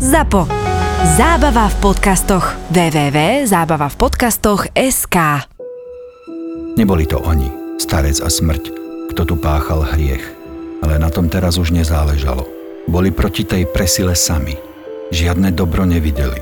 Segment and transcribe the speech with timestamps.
[0.00, 0.48] ZAPO.
[1.20, 2.56] Zábava v podcastoch.
[2.72, 5.16] www.zábavavpodcastoch.sk
[6.80, 8.72] Neboli to oni, starec a smrť,
[9.12, 10.24] kto tu páchal hriech.
[10.80, 12.48] Ale na tom teraz už nezáležalo.
[12.88, 14.56] Boli proti tej presile sami.
[15.12, 16.40] Žiadne dobro nevideli.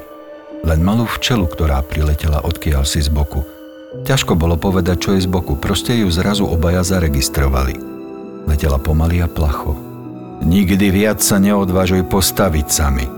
[0.63, 3.43] Len malú včelu, ktorá priletela odkiaľ si z boku.
[4.07, 7.75] Ťažko bolo povedať, čo je z boku, proste ju zrazu obaja zaregistrovali.
[8.47, 9.75] Letela pomaly a placho.
[10.47, 13.18] Nikdy viac sa neodvážuj postaviť sami.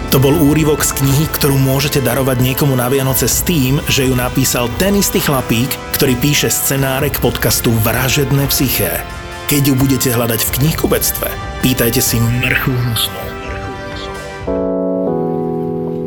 [0.11, 4.11] To bol úryvok z knihy, ktorú môžete darovať niekomu na Vianoce s tým, že ju
[4.11, 8.99] napísal ten istý chlapík, ktorý píše scenáre k podcastu Vražedné psyché.
[9.47, 11.31] Keď ju budete hľadať v knihkubectve,
[11.63, 13.23] pýtajte si mrchu hnusnú.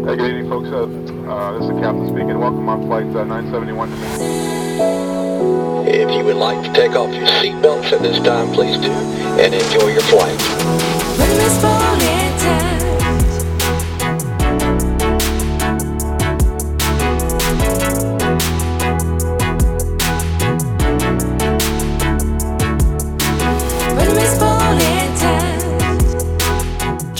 [0.04, 0.68] Hey, good evening, folks.
[0.68, 0.84] Uh,
[1.24, 2.36] uh, this is the captain speaking.
[2.36, 3.96] Welcome on flight uh, 971 to
[5.88, 8.92] If you would like to take off your seatbelts at this time, please do,
[9.40, 10.36] and enjoy your flight.
[11.16, 12.83] When this morning time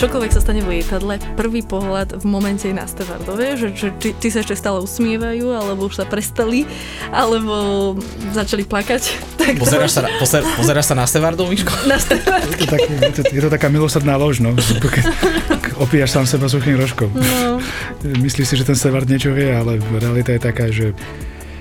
[0.05, 4.13] Čokoľvek sa stane v lietadle, prvý pohľad v momente je na stevardove, že, že či,
[4.13, 6.69] či sa ešte stále usmievajú, alebo už sa prestali,
[7.09, 7.97] alebo
[8.29, 9.01] začali plakať.
[9.41, 11.73] Tak to- Pozeráš sa, na- pozer, pozeráš sa na Stevardov, Miško?
[11.89, 12.45] na stevard.
[12.45, 14.53] Je to, tak, je, to, je to taká milosrdná lož, no.
[15.85, 17.09] Opíjaš sám seba suchým rožkom.
[17.09, 17.57] No.
[18.05, 20.93] Myslíš si, že ten Sevard niečo vie, ale realita je taká, že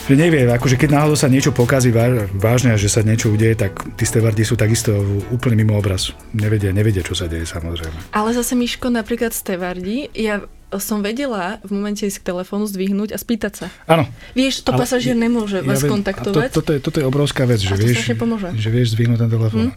[0.05, 3.56] že nevie, akože keď náhodou sa niečo pokazí vá- vážne a že sa niečo udeje,
[3.56, 4.92] tak tí stevardi sú takisto
[5.32, 6.12] úplne mimo obraz.
[6.37, 8.12] Nevedia, nevedia, čo sa deje samozrejme.
[8.12, 10.44] Ale zase, Miško, napríklad stevardi, ja
[10.76, 13.66] som vedela v momente ísť k telefónu zdvihnúť a spýtať sa.
[13.87, 14.10] Áno.
[14.34, 16.50] Vieš, to pasažier nemôže vás viem, kontaktovať.
[16.50, 18.10] To, toto, je, toto je obrovská vec, že vieš,
[18.59, 19.70] že vieš zdvihnúť ten telefón.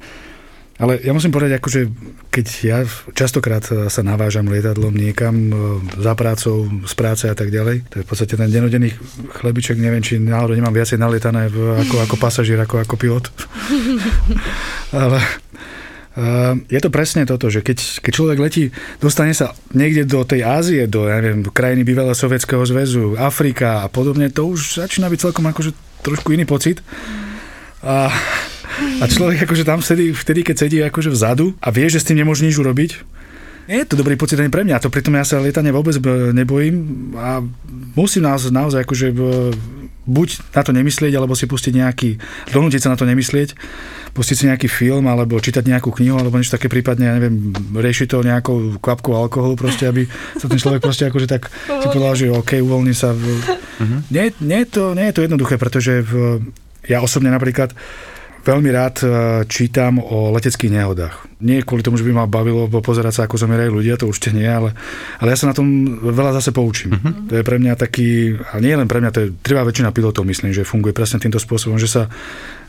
[0.77, 1.79] Ale ja musím povedať, akože
[2.29, 2.79] keď ja
[3.17, 5.53] častokrát sa navážam lietadlom niekam e,
[5.97, 8.93] za prácou, z práce a tak ďalej, to je v podstate ten denodenný
[9.41, 13.25] chlebiček, neviem, či náhodou nemám viacej nalietané ako, ako pasažier, ako, ako pilot.
[14.93, 15.17] Ale
[16.17, 20.49] Uh, je to presne toto, že keď, keď človek letí, dostane sa niekde do tej
[20.49, 25.29] Ázie, do ja neviem, krajiny bývalého Sovietskeho zväzu, Afrika a podobne, to už začína byť
[25.29, 26.81] celkom akože trošku iný pocit.
[27.85, 28.09] A,
[29.01, 32.19] a človek akože tam vtedy, vtedy, keď sedí akože vzadu a vie, že s tým
[32.19, 32.91] nemôže nič urobiť,
[33.67, 35.99] nie je to dobrý pocit ani pre mňa, to pritom ja sa lietania vôbec
[36.31, 37.43] nebojím a
[37.99, 39.11] musím naozaj, naozaj akože
[40.07, 42.09] buď na to nemyslieť, alebo si pustiť nejaký,
[42.55, 43.59] donútiť sa na to nemyslieť,
[44.15, 48.07] pustiť si nejaký film, alebo čítať nejakú knihu, alebo niečo také prípadne, ja neviem, riešiť
[48.15, 50.07] to nejakou kvapkou alkoholu, proste, aby
[50.39, 53.11] sa ten človek proste akože tak si povedal, že OK, uvoľní sa.
[53.11, 53.19] V...
[54.07, 56.39] Nie, nie, je to, nie je to jednoduché, pretože v,
[56.87, 57.75] ja osobne napríklad
[58.47, 59.07] veľmi rád e,
[59.51, 61.27] čítam o leteckých nehodách.
[61.43, 64.47] Nie kvôli tomu, že by ma bavilo pozerať sa, ako zomierajú ľudia, to určite nie,
[64.47, 64.71] ale,
[65.19, 65.67] ale ja sa na tom
[65.99, 66.95] veľa zase poučím.
[67.27, 70.23] To je pre mňa taký, a nie len pre mňa, to je trvá väčšina pilotov,
[70.23, 72.03] myslím, že funguje presne týmto spôsobom, že sa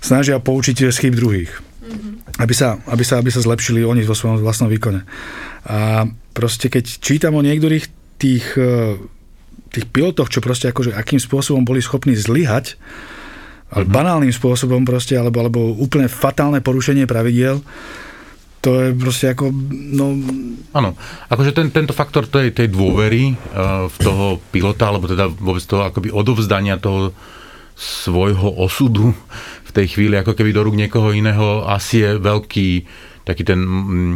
[0.03, 1.55] snažia poučiť z chýb druhých.
[2.37, 5.07] Aby sa, aby, sa, aby sa zlepšili oni vo svojom vlastnom výkone.
[5.65, 6.05] A
[6.37, 7.89] proste keď čítam o niektorých
[8.21, 9.01] tých, e,
[9.73, 12.77] tých pilotoch, čo proste akože akým spôsobom boli schopní zlyhať,
[13.69, 17.61] ale banálnym spôsobom proste, alebo, alebo úplne fatálne porušenie pravidiel,
[18.59, 19.55] to je proste ako,
[19.95, 20.19] no,
[20.75, 20.99] Áno,
[21.31, 25.87] akože ten, tento faktor tej, tej dôvery uh, v toho pilota, alebo teda vôbec toho
[25.87, 27.15] akoby odovzdania toho
[27.79, 29.15] svojho osudu
[29.63, 32.69] v tej chvíli, ako keby do rúk niekoho iného, asi je veľký
[33.23, 34.15] taký ten mm,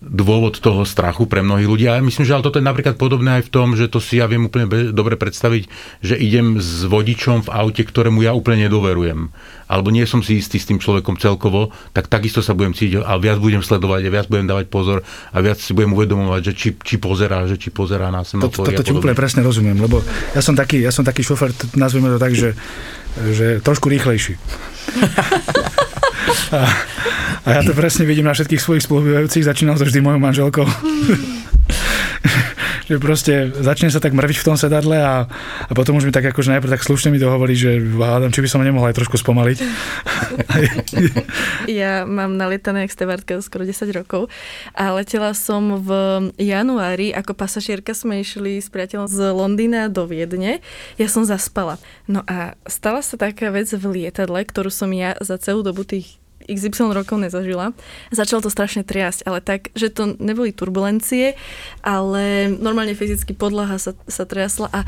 [0.00, 1.84] dôvod toho strachu pre mnohých ľudí.
[1.84, 4.16] A ja myslím, že ale toto je napríklad podobné aj v tom, že to si
[4.16, 5.68] ja viem úplne be- dobre predstaviť,
[6.00, 9.28] že idem s vodičom v aute, ktorému ja úplne nedoverujem.
[9.68, 13.20] Alebo nie som si istý s tým človekom celkovo, tak takisto sa budem cítiť a
[13.20, 16.68] viac budem sledovať a viac budem dávať pozor a viac si budem uvedomovať, že či,
[16.80, 19.76] či pozerá, že či pozerá na to, semafory to, to a ti úplne presne rozumiem,
[19.76, 20.00] lebo
[20.32, 22.56] ja som taký, ja som taký šofer, nazvime to tak, že,
[23.36, 24.40] že trošku rýchlejší.
[27.44, 30.66] A, ja to presne vidím na všetkých svojich spolubývajúcich, začínal to vždy mojou manželkou.
[32.90, 35.30] že proste začne sa tak mrviť v tom sedadle a,
[35.70, 38.42] a potom už mi tak akože najprv tak slušne mi to hovorí, že hádam, či
[38.42, 39.58] by som nemohol aj trošku spomaliť.
[41.70, 44.26] Ja mám nalietané extravártka skoro 10 rokov
[44.74, 45.90] a letela som v
[46.34, 50.58] januári, ako pasažierka sme išli s priateľom z Londýna do Viedne.
[50.98, 51.78] Ja som zaspala.
[52.10, 56.19] No a stala sa taká vec v lietadle, ktorú som ja za celú dobu tých
[56.50, 57.70] XY rokov nezažila.
[58.10, 61.38] Začalo to strašne triasť, ale tak, že to neboli turbulencie,
[61.80, 64.82] ale normálne fyzicky podlaha sa, sa triasla a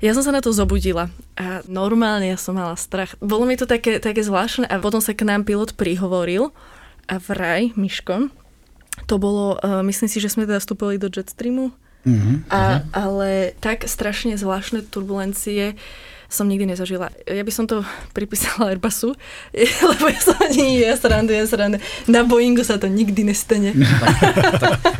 [0.00, 3.14] ja som sa na to zobudila a normálne ja som mala strach.
[3.22, 6.50] Bolo mi to také, také zvláštne a potom sa k nám pilot prihovoril
[7.06, 8.32] a vraj, Miško,
[9.06, 11.70] to bolo, uh, myslím si, že sme teda vstúpili do Jetstreamu,
[12.02, 12.50] Mhm.
[12.50, 15.78] a, ale tak strašne zvláštne turbulencie
[16.32, 17.12] som nikdy nezažila.
[17.22, 17.84] Ja by som to
[18.16, 19.12] pripísala Airbusu,
[19.90, 21.76] lebo ja som ani ja srandu, ja srandu.
[22.08, 23.76] Na Boeingu sa to nikdy nestane.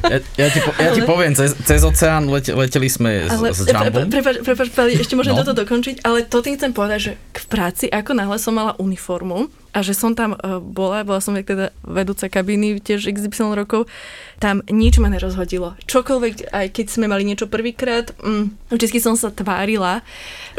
[0.03, 3.33] Ja, ja, ti, po, ja ti Ale- poviem, cez, cez oceán lete, leteli sme s,
[3.33, 4.11] Ale s Jumbom.
[4.11, 5.41] prepač, prepač, ešte môžem No.
[5.41, 9.49] toto dokončiť, ale to tým chcem povedať, že v práci, ako náhle som mala uniformu
[9.73, 13.89] a že som tam uh, bola, bola som teda vedúca kabíny tiež XY rokov,
[14.37, 15.81] tam nič ma nerozhodilo.
[15.89, 20.05] Čokoľvek, aj keď sme mali niečo prvýkrát, mm, vždy som sa tvárila,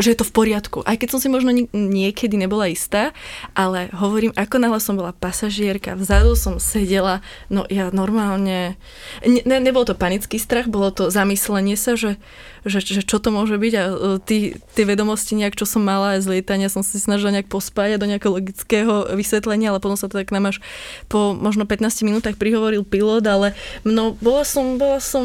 [0.01, 0.81] že je to v poriadku.
[0.81, 3.13] Aj keď som si možno ni- niekedy nebola istá,
[3.53, 7.21] ale hovorím, ako náhle som bola pasažierka, vzadu som sedela,
[7.53, 8.81] no ja normálne,
[9.21, 12.17] ne, ne, nebol to panický strach, bolo to zamyslenie sa, že,
[12.63, 13.93] že, že čo to môže byť a e,
[14.23, 14.37] tí,
[14.75, 18.07] tie vedomosti nejak, čo som mala aj z lietania, som si snažila nejak pospájať do
[18.07, 20.63] nejakého logického vysvetlenia, ale potom sa to tak nám až
[21.11, 23.47] po možno 15 minútach prihovoril pilot, ale
[23.83, 25.23] no, bola som, bola som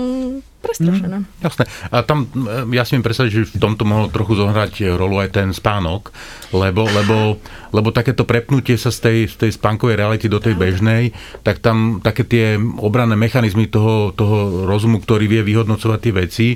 [0.58, 1.22] prestrašená.
[1.38, 1.64] Jasné.
[1.94, 5.38] A tam e, ja si viem predstaviť, že v tomto mohol trochu zohrať rolu aj
[5.38, 6.10] ten spánok,
[6.50, 7.38] lebo, lebo,
[7.70, 11.14] lebo takéto prepnutie sa z tej, z tej spánkovej reality do tej bežnej,
[11.46, 16.48] tak tam také tie obranné mechanizmy toho, toho rozumu, ktorý vie vyhodnocovať tie veci,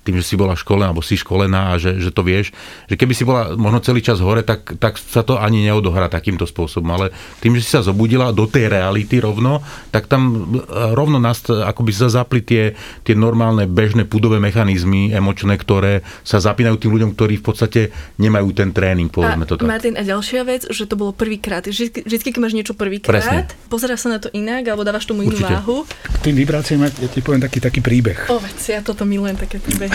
[0.00, 2.56] tým, že si bola školená, alebo si školená a že, že to vieš,
[2.88, 6.48] že keby si bola možno celý čas hore, tak, tak sa to ani neodohrá takýmto
[6.48, 7.12] spôsobom, ale
[7.44, 9.60] tým, že si sa zobudila do tej reality rovno,
[9.92, 10.64] tak tam e,
[10.96, 12.72] rovno nás akoby sa zapli tie,
[13.04, 17.80] tie normálne bežné pudové mechanizmy emočné, ktoré sa zapínajú tým ľuďom, ktorí v podstate
[18.16, 19.68] nemajú ten tréning, povedzme to tak.
[19.68, 21.68] Martin, a ďalšia vec, že to bolo prvýkrát.
[21.68, 25.36] Vždy, vždy, keď máš niečo prvýkrát, pozeráš sa na to inak, alebo dávaš tomu inú
[25.36, 25.52] Určite.
[25.60, 25.84] váhu.
[25.86, 28.32] K tým vibráciám ja ti poviem taký, taký príbeh.
[28.32, 29.89] O vec, ja toto milujem, také príbehy.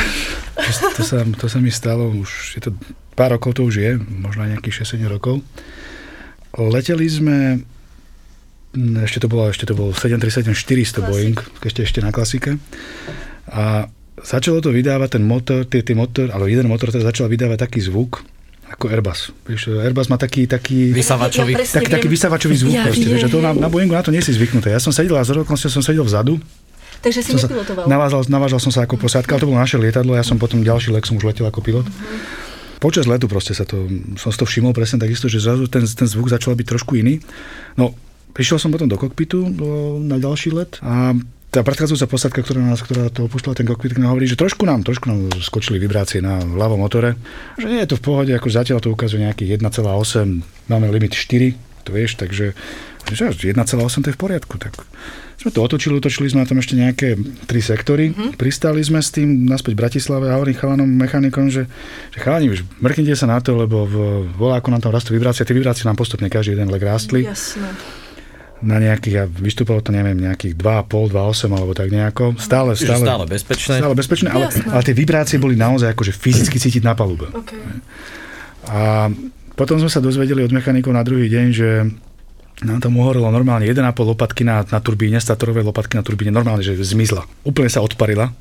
[0.55, 2.71] To, to, sa, to sa mi stalo už, je to
[3.15, 5.43] pár rokov to už je, možno aj nejakých 6-7 rokov.
[6.55, 7.63] Leteli sme,
[9.03, 12.59] ešte to bolo, ešte to bol 737-400 Boeing, ešte, ešte na klasike.
[13.51, 13.87] A
[14.19, 17.79] začalo to vydávať ten motor, tie, tie motor, ale jeden motor teda začal vydávať taký
[17.83, 18.23] zvuk,
[18.65, 19.31] ako Airbus.
[19.47, 21.53] Vieš, Airbus má taký, taký, Vysavačový.
[21.53, 22.73] Ja presne taký, vysavačový zvuk.
[22.73, 24.73] Ja proste, vieš, a to na, na Boeingu na to nie si zvyknuté.
[24.73, 26.41] Ja som sedel a z som sedel vzadu,
[27.05, 27.85] Takže si som sa, nepilotoval.
[27.85, 30.89] navážal, navážal som sa ako posádka, ale to bolo naše lietadlo, ja som potom ďalší
[30.89, 31.85] let som už letel ako pilot.
[32.81, 33.85] Počas letu proste sa to,
[34.17, 37.21] som si to všimol presne takisto, že zrazu ten, ten zvuk začal byť trošku iný.
[37.77, 37.93] No,
[38.33, 39.37] prišiel som potom do kokpitu
[40.01, 41.13] na ďalší let a
[41.53, 44.83] tá predchádzajúca posádka, ktorá nás, ktorá to opúšťala ten kokpit, nám hovorí, že trošku nám,
[44.83, 47.15] trošku nám skočili vibrácie na ľavom motore,
[47.55, 51.55] že nie je to v pohode, ako zatiaľ to ukazuje nejakých 1,8, máme limit 4,
[51.87, 52.51] to vieš, takže
[53.07, 53.55] že 1,8
[54.03, 54.83] to je v poriadku, tak
[55.35, 58.39] sme to otočili, otočili sme na tom ešte nejaké tri sektory, mm-hmm.
[58.39, 61.67] pristali sme s tým naspäť v Bratislave a hovorím chalanom, mechanikom, že,
[62.15, 63.95] že chalani, už mrknite sa na to, lebo v
[64.39, 67.67] voláku nám tam rastú vibrácie, tie vibrácie nám postupne každý jeden lek rástli Jasné.
[68.63, 72.39] na nejakých, a vystúpalo to neviem, nejakých 2,5, 2,8 alebo tak nejako.
[72.39, 73.73] Stále, Čiže stále, stále bezpečné.
[73.83, 77.27] stále bezpečné, ale, ale tie vibrácie boli naozaj akože fyzicky cítiť na palube.
[77.35, 77.59] Okay.
[78.71, 79.11] A
[79.55, 81.69] potom sme sa dozvedeli od mechanikov na druhý deň, že
[82.63, 83.83] nám tam uhorelo normálne 1,5
[84.15, 87.27] lopatky na, na turbíne, statorové lopatky na turbíne, normálne, že zmizla.
[87.43, 88.31] Úplne sa odparila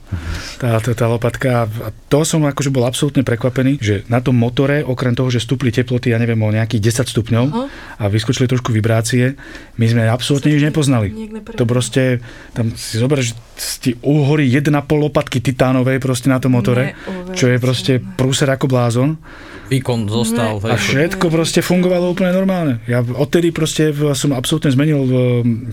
[0.63, 1.67] tá, tá, tá lopatka.
[1.67, 5.75] A to som akože bol absolútne prekvapený, že na tom motore, okrem toho, že stúpli
[5.75, 7.65] teploty, ja neviem, o nejakých 10 stupňov Aha.
[7.99, 9.35] a vyskočili trošku vibrácie,
[9.83, 11.11] my sme absolútne nič nepoznali.
[11.59, 12.23] To proste,
[12.55, 13.35] tam si zober, že
[13.83, 16.95] ti uhorí 1,5 lopatky titánovej proste na tom motore,
[17.35, 19.19] čo je proste prúser ako blázon.
[19.65, 20.61] Výkon zostal.
[20.61, 22.79] A všetko proste fungovalo úplne normálne.
[22.85, 25.01] Ja odtedy proste som absolútne zmenil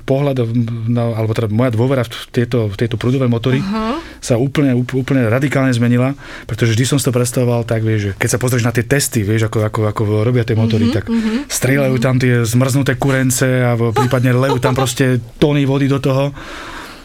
[0.02, 0.48] pohľad,
[0.88, 4.00] na, alebo teda moja dôvera v tieto, v tieto prúdové motory Aha.
[4.18, 8.30] sa úplne, úplne, radikálne zmenila, pretože vždy som si to predstavoval tak, vieš, že keď
[8.30, 11.06] sa pozrieš na tie testy, vieš, ako, ako, ako robia tie motory, Mhm, tak
[11.48, 16.32] strieľajú tam tie zmrznuté kurence a v- prípadne lejú tam proste tóny vody do toho.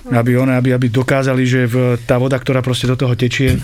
[0.07, 3.59] Aby, one, aby, aby dokázali, že v, tá voda, ktorá proste do toho tečie,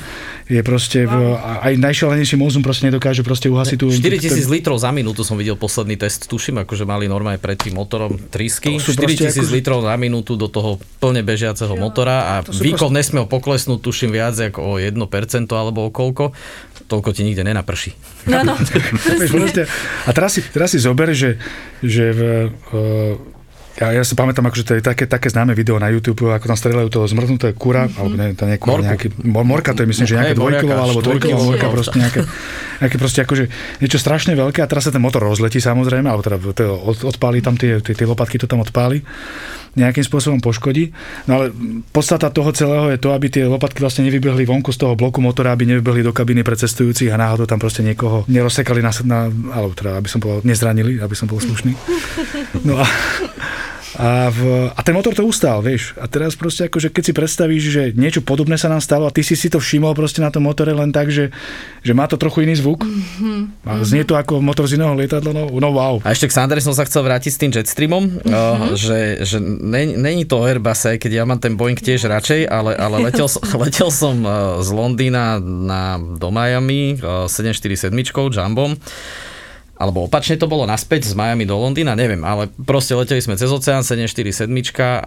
[0.50, 3.88] je proste v, aj najšalenejší mozum proste nedokáže proste uhasiť tú...
[3.94, 8.18] 4000 litrov za minútu som videl posledný test, tuším, akože mali normálne pred tým motorom
[8.18, 8.74] trysky.
[8.74, 12.90] To sú proste 4000 akože- litrov na minútu do toho plne bežiaceho motora a výkon
[12.90, 14.98] nesmel poklesnúť, tuším, viac ako o 1%
[15.54, 16.34] alebo o koľko.
[16.90, 17.94] Toľko ti nikde nenaprší.
[19.22, 19.62] Vieš, proste,
[20.04, 21.40] a teraz si, teraz si zober, že,
[21.80, 22.20] že v,
[22.74, 23.41] uh,
[23.80, 26.58] ja, ja si pamätám, akože to je také, také známe video na YouTube, ako tam
[26.60, 27.98] strieľajú toho zmrznuté kura, mm-hmm.
[27.98, 31.00] alebo ne, to nie kura, nejaký, mor- morka, to je myslím, že nejaké dvojkilová, alebo
[31.00, 31.44] štvorkilová.
[31.48, 32.20] morka, proste nejaké,
[32.84, 33.44] nejaké proste akože
[33.80, 36.36] niečo strašne veľké a teraz sa ten motor rozletí samozrejme, alebo teda
[36.68, 39.00] od, odpáli tam tie, tie, tie lopatky, to tam odpáli
[39.72, 40.92] nejakým spôsobom poškodí.
[41.24, 41.44] No ale
[41.96, 45.56] podstata toho celého je to, aby tie lopatky vlastne nevybehli vonku z toho bloku motora,
[45.56, 49.72] aby nevybehli do kabiny pre cestujúcich a náhodou tam proste niekoho nerozsekali na, na alebo
[49.72, 51.72] teda, aby som povedal, nezranili, aby som bol slušný.
[52.68, 52.84] No a,
[54.02, 55.94] a, v, a ten motor to ustál, vieš.
[55.94, 59.22] A teraz proste akože keď si predstavíš, že niečo podobné sa nám stalo a ty
[59.22, 61.30] si si to všimol proste na tom motore len tak, že,
[61.86, 62.82] že má to trochu iný zvuk.
[62.82, 63.62] Mhm.
[63.62, 66.02] A znie to ako motor z iného lietadla, no, no wow.
[66.02, 69.94] A ešte k Sandre som sa chcel vrátiť s tým Jetstreamom, uh, že, že není,
[69.94, 73.46] není to o Airbuse, keď ja mám ten Boeing tiež radšej, ale, ale letel, som-
[73.54, 77.94] letel som uh, z Londýna na, do Miami uh, 747
[78.34, 78.74] Jumbom
[79.82, 83.50] alebo opačne to bolo naspäť z Miami do Londýna, neviem, ale proste leteli sme cez
[83.50, 84.46] oceán 747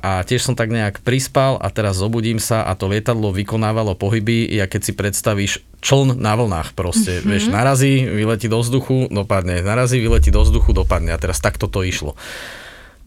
[0.04, 4.52] a tiež som tak nejak prispal a teraz zobudím sa a to lietadlo vykonávalo pohyby,
[4.52, 7.32] ja keď si predstavíš čln na vlnách proste, mm-hmm.
[7.32, 11.80] vieš, narazí, vyletí do vzduchu, dopadne, narazí, vyletí do vzduchu, dopadne a teraz takto to
[11.88, 12.20] išlo.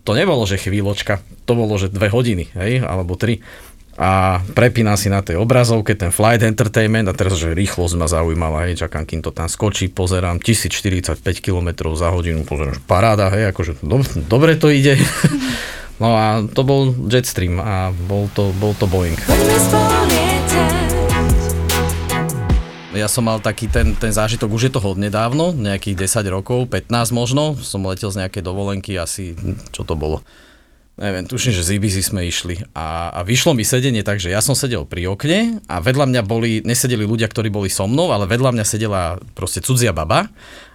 [0.09, 3.45] To nebolo, že chvíľočka, to bolo, že dve hodiny, hej, alebo tri
[3.99, 8.71] a prepína si na tej obrazovke ten flight entertainment a teraz, že rýchlosť ma zaujímala,
[8.71, 13.51] hej, čakám, kým to tam skočí, pozerám 1045 km za hodinu, pozerám, že paráda, hej,
[13.51, 13.99] akože do,
[14.31, 14.95] dobre to ide.
[15.99, 19.19] No a to bol Jetstream a bol to, bol to Boeing.
[22.95, 26.71] Ja som mal taký ten, ten zážitok, už je to hodne dávno, nejakých 10 rokov,
[26.71, 30.23] 15 možno, som letel z nejakej dovolenky, asi, hm, čo to bolo,
[30.99, 34.43] neviem, tuším, že z Ibizy sme išli a, a vyšlo mi sedenie tak, že ja
[34.43, 38.27] som sedel pri okne a vedľa mňa boli, nesedeli ľudia, ktorí boli so mnou, ale
[38.27, 40.27] vedľa mňa sedela proste cudzia baba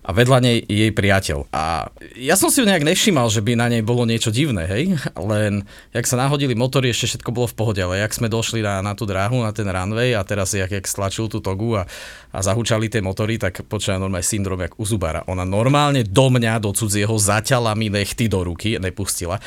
[0.03, 1.47] a vedľa nej jej priateľ.
[1.55, 1.87] A
[2.19, 4.99] ja som si ju nejak nevšimal, že by na nej bolo niečo divné, hej,
[5.31, 5.63] len
[5.95, 8.95] jak sa nahodili motory, ešte všetko bolo v pohode, ale jak sme došli na, na
[8.95, 11.87] tú dráhu, na ten runway a teraz jak, jak stlačil tú togu a,
[12.35, 15.23] a zahučali tie motory, tak počúva normálne syndrom jak u Zubara.
[15.27, 19.39] Ona normálne do mňa, do cudzieho, zaťala mi nechty do ruky, nepustila.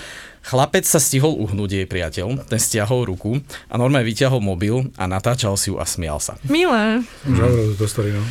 [0.46, 5.58] Chlapec sa stihol uhnúť jej priateľ, ten stiahol ruku a normálne vyťahol mobil a natáčal
[5.58, 6.38] si ju a smial sa.
[6.46, 7.02] Milé.
[7.26, 8.22] Už story, no.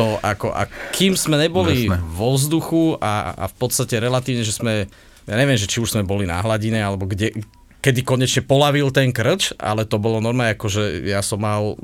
[0.00, 0.64] To ako, a
[0.96, 2.00] kým sme neboli Jasné.
[2.00, 4.88] vo vzduchu a, a v podstate relatívne, že sme,
[5.28, 7.36] ja neviem, že či už sme boli na hladine, alebo kde,
[7.84, 11.76] kedy konečne polavil ten krč, ale to bolo normálne ako, že ja som mal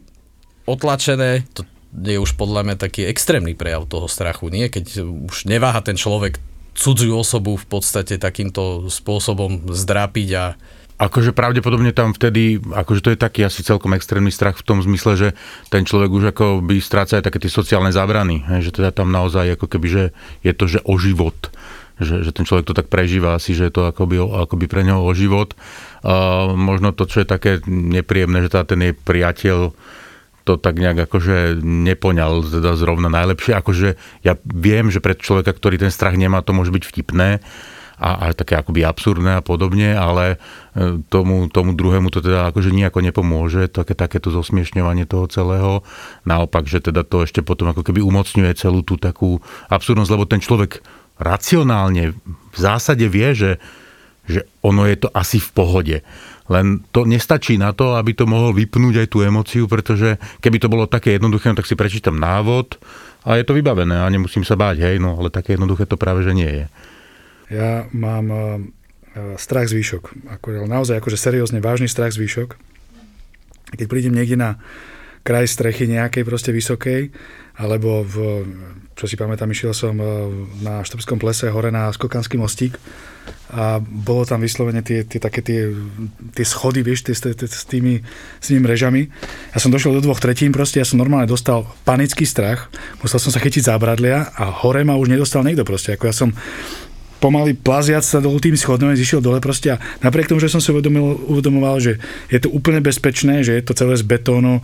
[0.64, 4.72] otlačené, to je už podľa mňa taký extrémny prejav toho strachu, nie?
[4.72, 6.40] Keď už neváha ten človek
[6.78, 10.44] cudziu osobu v podstate takýmto spôsobom zdrápiť a
[10.98, 15.14] Akože pravdepodobne tam vtedy, akože to je taký asi celkom extrémny strach v tom zmysle,
[15.14, 15.28] že
[15.70, 19.54] ten človek už ako by stráca aj také tie sociálne zábrany, že teda tam naozaj
[19.54, 20.04] ako keby, že
[20.42, 21.38] je to, že o život,
[22.02, 24.98] že, že ten človek to tak prežíva asi, že je to akoby, akoby pre neho
[24.98, 25.54] o život.
[26.02, 29.70] A možno to, čo je také nepríjemné, že teda ten jej priateľ
[30.48, 33.52] to tak nejak akože nepoňal teda zrovna najlepšie.
[33.52, 37.44] Akože ja viem, že pre človeka, ktorý ten strach nemá, to môže byť vtipné,
[37.98, 40.38] a, a také akoby absurdné a podobne, ale
[40.72, 45.82] e, tomu, tomu druhému to teda akože nejako nepomôže, také, takéto zosmiešňovanie toho celého.
[46.22, 50.38] Naopak, že teda to ešte potom ako keby umocňuje celú tú takú absurdnosť, lebo ten
[50.38, 50.78] človek
[51.18, 52.14] racionálne
[52.54, 53.58] v zásade vie, že,
[54.30, 55.96] že ono je to asi v pohode.
[56.48, 60.72] Len to nestačí na to, aby to mohol vypnúť aj tú emociu, pretože keby to
[60.72, 62.80] bolo také jednoduché, no tak si prečítam návod
[63.28, 66.24] a je to vybavené a nemusím sa báť, hej, no ale také jednoduché to práve
[66.24, 66.66] že nie je.
[67.48, 68.40] Ja mám uh,
[69.36, 70.32] strach z výšok.
[70.40, 72.56] Ako, naozaj akože seriózne vážny strach z výšok.
[73.76, 74.50] Keď prídem niekde na
[75.24, 77.12] kraj strechy nejakej proste vysokej,
[77.58, 78.14] alebo v,
[78.94, 80.30] čo si pamätám, išiel som uh,
[80.62, 82.78] na Štrbskom plese hore na Skokanský mostík
[83.48, 85.72] a bolo tam vyslovene tie, tie také tie,
[86.36, 88.00] tie schody, vieš, tie, tie, s, tými,
[88.40, 89.08] s tými mrežami.
[89.52, 92.68] Ja som došiel do dvoch tretín, proste ja som normálne dostal panický strach,
[93.00, 95.96] musel som sa chytiť zábradlia a hore ma už nedostal niekto proste.
[95.96, 96.32] Ako ja som
[97.18, 100.70] pomaly plaziac sa dolu tým schodom zišiel dole proste a napriek tomu, že som si
[100.70, 101.98] uvedomoval, že
[102.30, 104.62] je to úplne bezpečné, že je to celé z betónu,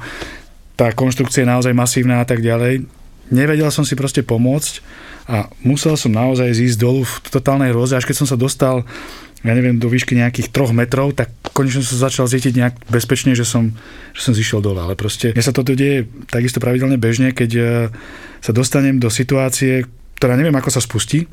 [0.75, 2.87] tá konštrukcia je naozaj masívna a tak ďalej,
[3.31, 4.83] nevedel som si proste pomôcť
[5.31, 8.85] a musel som naozaj zísť dolu v totálnej hroze, až keď som sa dostal
[9.45, 13.45] ja neviem, do výšky nejakých troch metrov, tak konečne som začal cítiť nejak bezpečne, že
[13.45, 13.76] som,
[14.16, 14.81] že som zišiel dole.
[14.81, 17.62] Ale proste mne sa toto deje takisto pravidelne bežne, keď e,
[18.40, 19.85] sa dostanem do situácie,
[20.16, 21.28] ktorá neviem, ako sa spustí,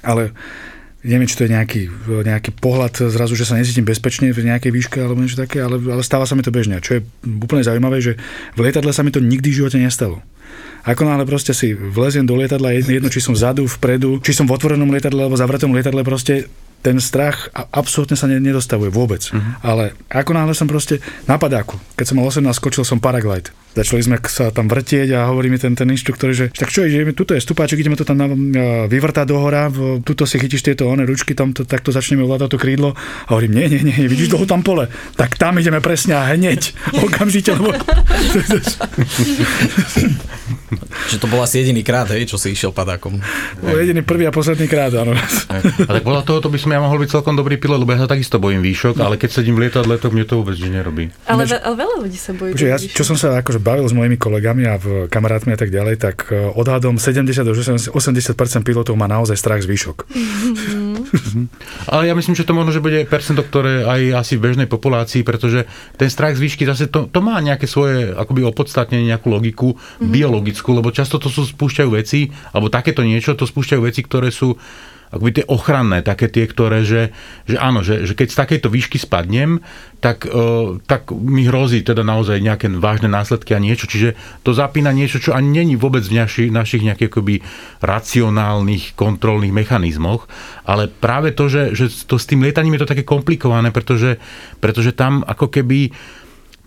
[0.00, 0.32] ale
[1.00, 4.98] neviem, či to je nejaký, nejaký pohľad zrazu, že sa necítim bezpečne v nejakej výške
[5.00, 6.80] alebo niečo také, ale, ale stáva sa mi to bežne.
[6.84, 8.20] Čo je úplne zaujímavé, že
[8.56, 10.20] v lietadle sa mi to nikdy v živote nestalo.
[10.84, 14.56] Ako náhle proste si vleziem do lietadla, jedno, či som vzadu, vpredu, či som v
[14.56, 16.48] otvorenom lietadle alebo zavretom lietadle, proste
[16.80, 19.20] ten strach absolútne sa nedostavuje vôbec.
[19.28, 19.52] Uh-huh.
[19.60, 23.52] Ale ako náhle som proste na padáku, keď som mal 18, skočil som paraglide.
[23.70, 27.14] Začali sme sa tam vrtieť a hovorí mi ten, ten inštruktor, že tak čo, ideme,
[27.14, 28.26] tuto je stupáček, ideme to tam na,
[28.90, 32.50] vyvrtať do hora, v, tuto si chytíš tieto one ručky, tam to, takto začneme ovládať
[32.50, 32.98] to krídlo.
[32.98, 36.74] A hovorím, nie, nie, nie, vidíš toho tam pole, tak tam ideme presne a hneď,
[37.06, 37.70] okamžite, lebo...
[41.10, 43.18] Že to bol asi jediný krát, hej, čo si išiel padákom.
[43.58, 45.14] Bol jediný prvý a posledný krát, áno.
[45.14, 48.06] A tak podľa toho to by som ja mohol byť celkom dobrý pilot, lebo ja
[48.06, 51.10] sa takisto bojím výšok, ale keď sedím v lietadle, to mne to vôbec nič nerobí.
[51.26, 52.54] Ale, ale veľa ľudí sa bojí.
[52.54, 55.70] Že ja, čo som sa akože bavil s mojimi kolegami a v kamarátmi a tak
[55.70, 57.58] ďalej, tak e, odhadom 70 až
[57.92, 59.96] 80% pilotov má naozaj strach z výšok.
[61.92, 65.22] Ale ja myslím, že to možno, že bude percento, ktoré aj asi v bežnej populácii,
[65.22, 69.76] pretože ten strach z výšky zase to, to má nejaké svoje akoby opodstatnenie, nejakú logiku
[69.76, 70.10] mm-hmm.
[70.10, 74.56] biologickú, lebo často to sú spúšťajú veci, alebo takéto niečo, to spúšťajú veci, ktoré sú
[75.10, 77.10] akoby tie ochranné, také tie, ktoré, že,
[77.50, 79.58] že áno, že, že keď z takejto výšky spadnem,
[79.98, 84.14] tak, uh, tak mi hrozí teda naozaj nejaké vážne následky a niečo, čiže
[84.46, 87.34] to zapína niečo, čo ani není vôbec v naši, našich nejakých akoby
[87.82, 90.30] racionálnych kontrolných mechanizmoch,
[90.64, 94.16] ale práve to, že, že to s tým lietaním je to také komplikované, pretože,
[94.62, 95.90] pretože tam ako keby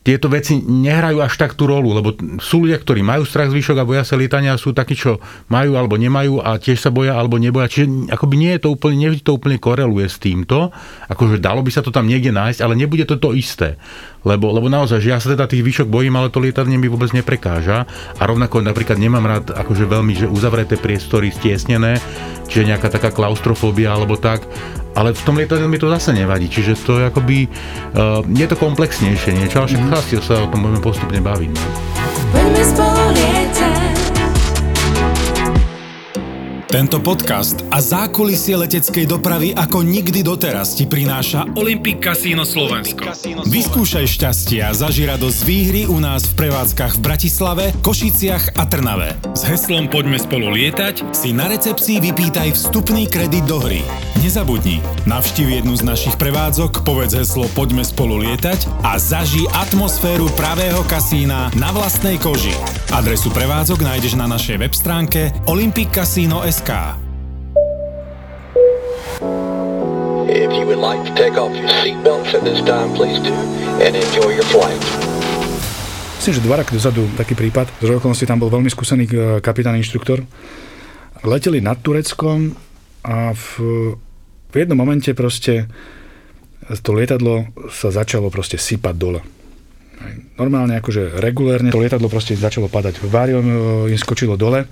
[0.03, 2.12] tieto veci nehrajú až tak tú rolu, lebo
[2.43, 5.79] sú ľudia, ktorí majú strach z výšok a boja sa lietania, sú takí, čo majú
[5.79, 7.72] alebo nemajú a tiež sa boja alebo neboja.
[7.72, 10.75] Čiže akoby nie je to úplne, nevždy to úplne koreluje s týmto,
[11.07, 13.79] akože dalo by sa to tam niekde nájsť, ale nebude to to isté.
[14.23, 17.11] Lebo, lebo naozaj, že ja sa teda tých výšok bojím, ale to lietanie mi vôbec
[17.11, 17.83] neprekáža.
[18.17, 21.99] A rovnako napríklad nemám rád akože veľmi, že uzavreté priestory stiesnené,
[22.47, 24.47] čiže nejaká taká klaustrofóbia alebo tak
[24.93, 27.49] ale v tom lietadle mi to zase nevadí, čiže to je akoby,
[27.97, 30.21] uh, je to komplexnejšie niečo, ale však mm.
[30.21, 31.53] sa o tom budeme postupne baviť.
[36.73, 43.13] Tento podcast a zákulisie leteckej dopravy ako nikdy doteraz ti prináša Olympic Casino Slovensko.
[43.45, 49.13] Vyskúšaj šťastie a zaži radosť výhry u nás v prevádzkach v Bratislave, Košiciach a Trnave.
[49.37, 53.86] S heslom Poďme spolu lietať si na recepcii vypýtaj vstupný kredit do hry.
[54.25, 60.81] Nezabudni, navštív jednu z našich prevádzok, povedz heslo Poďme spolu lietať a zaži atmosféru pravého
[60.89, 62.57] kasína na vlastnej koži.
[62.89, 66.62] Adresu prevádzok nájdeš na našej web stránke olympiccasino.sk
[70.32, 73.36] If you would like to take off your seatbelts at this time, please do,
[73.84, 74.80] and enjoy your flight.
[76.23, 79.76] Myslím, že dva roky dozadu taký prípad, z okolností tam bol veľmi skúsený e, kapitán
[79.76, 80.23] inštruktor.
[81.28, 82.56] Leteli nad Tureckom
[83.04, 83.47] a v,
[84.47, 85.67] v jednom momente proste
[86.80, 89.19] to lietadlo sa začalo proste sypať dole.
[90.39, 93.04] Normálne akože regulérne to lietadlo proste začalo padať.
[93.04, 93.56] Várium e,
[93.91, 94.63] im skočilo dole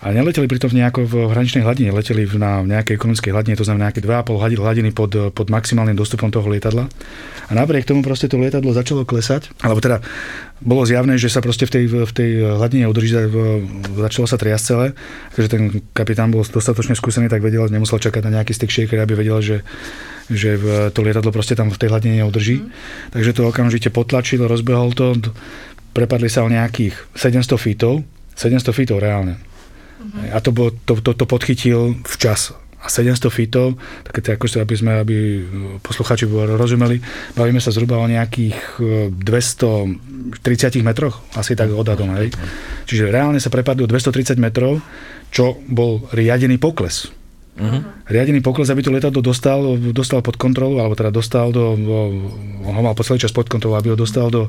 [0.00, 4.00] a neleteli pritom nejako v hraničnej hladine, leteli na nejakej ekonomickej hladine, to znamená nejaké
[4.00, 6.88] 2,5 hladiny pod, pod maximálnym dostupom toho lietadla.
[7.48, 10.00] A napriek tomu proste to lietadlo začalo klesať, alebo teda
[10.64, 13.12] bolo zjavné, že sa proste v tej, v tej hladine udrží,
[13.92, 14.86] začalo sa triasť celé,
[15.36, 19.12] takže ten kapitán bol dostatočne skúsený, tak vedel, nemusel čakať na nejaký stick shaker, aby
[19.12, 19.56] vedel, že
[20.30, 20.54] že
[20.94, 22.62] to lietadlo proste tam v tej hladine neudrží.
[22.62, 22.70] Mm.
[23.10, 25.18] Takže to okamžite potlačil, rozbehol to,
[25.90, 28.06] prepadli sa o nejakých 700 feetov,
[28.38, 29.49] 700 feetov reálne.
[30.00, 30.32] Uh-huh.
[30.32, 32.56] A to, bol, to, to, to podchytil včas.
[32.80, 33.76] A 700 feetov,
[34.08, 35.16] také to akože, aby sme, aby
[35.84, 36.24] posluchači
[36.56, 36.96] rozumeli,
[37.36, 38.80] bavíme sa zhruba o nejakých
[39.20, 42.32] 230 e, metroch, asi tak odhadom, hej.
[42.88, 44.80] Čiže reálne sa prepadli o 230 metrov,
[45.28, 47.12] čo bol riadený pokles.
[47.60, 47.84] Uh-huh.
[48.08, 51.76] Riadený pokles, aby to letadlo dostal, dostal pod kontrolu, alebo teda dostal do,
[52.64, 54.48] on ho mal po celý čas pod kontrolu, aby ho dostal do,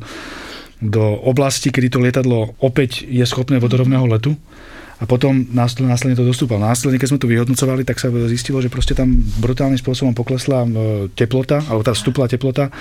[0.80, 4.40] do oblasti, kedy to lietadlo opäť je schopné vodorovného letu
[5.02, 6.62] a potom následne to dostúpal.
[6.62, 9.10] Následne, keď sme to vyhodnocovali, tak sa zistilo, že proste tam
[9.42, 10.68] brutálnym spôsobom poklesla e,
[11.18, 12.72] teplota, alebo tá vstupla teplota e,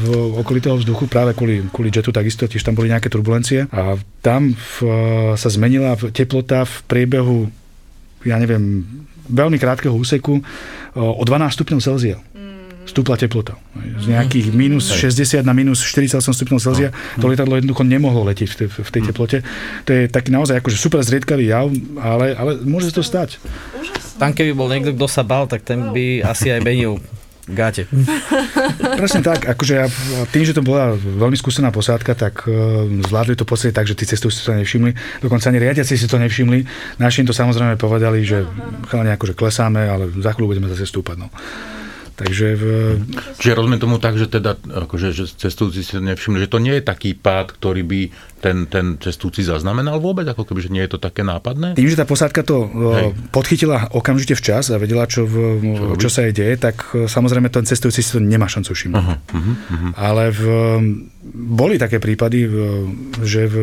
[0.00, 0.06] v
[0.40, 4.56] okolí toho vzduchu práve kvôli, kvôli jetu takisto, tiež tam boli nejaké turbulencie a tam
[4.56, 7.52] v, e, sa zmenila teplota v priebehu,
[8.24, 8.88] ja neviem,
[9.28, 10.40] veľmi krátkeho úseku
[10.96, 12.16] o 12 stupňov Celzia
[12.86, 13.58] stúpla teplota.
[14.00, 18.56] Z nejakých minus 60 na minus 48 stupňov Celzia to lietadlo jednoducho nemohlo letieť v
[18.56, 19.38] tej, v tej teplote.
[19.84, 21.68] To je taký naozaj akože super zriedkavý jav,
[21.98, 23.42] ale, ale môže to stať.
[24.16, 27.02] Tam keby bol niekto, kto sa bal, tak ten by asi aj menil
[27.46, 27.86] gáte.
[29.00, 29.86] Presne tak, akože ja,
[30.34, 33.94] tým, že to bola veľmi skúsená posádka, tak uh, zvládli to v podstate tak, že
[33.94, 35.22] tí cestujúci to nevšimli.
[35.22, 36.66] Dokonca ani riadiaci si to nevšimli.
[36.98, 38.42] Naši im to samozrejme povedali, že
[38.90, 41.22] chalani akože klesáme, ale za chvíľu budeme zase stúpať.
[41.22, 41.30] No.
[42.16, 42.64] Takže v...
[43.36, 46.82] Čiže rozumiem tomu tak, že teda akože, že cestujúci si nevšimli, že to nie je
[46.88, 48.00] taký pád, ktorý by
[48.40, 51.76] ten, ten cestujúci zaznamenal vôbec, ako keby, že nie je to také nápadné?
[51.76, 53.12] Tým, že tá posádka to Hej.
[53.36, 57.52] podchytila okamžite včas a vedela, čo, v, čo, čo sa jej deje, tak e, samozrejme
[57.52, 58.96] ten cestujúci si to nemá šancu všimnúť.
[58.96, 59.90] Uh-huh, uh-huh.
[60.00, 60.42] Ale v,
[61.36, 62.48] boli také prípady,
[63.20, 63.54] že v,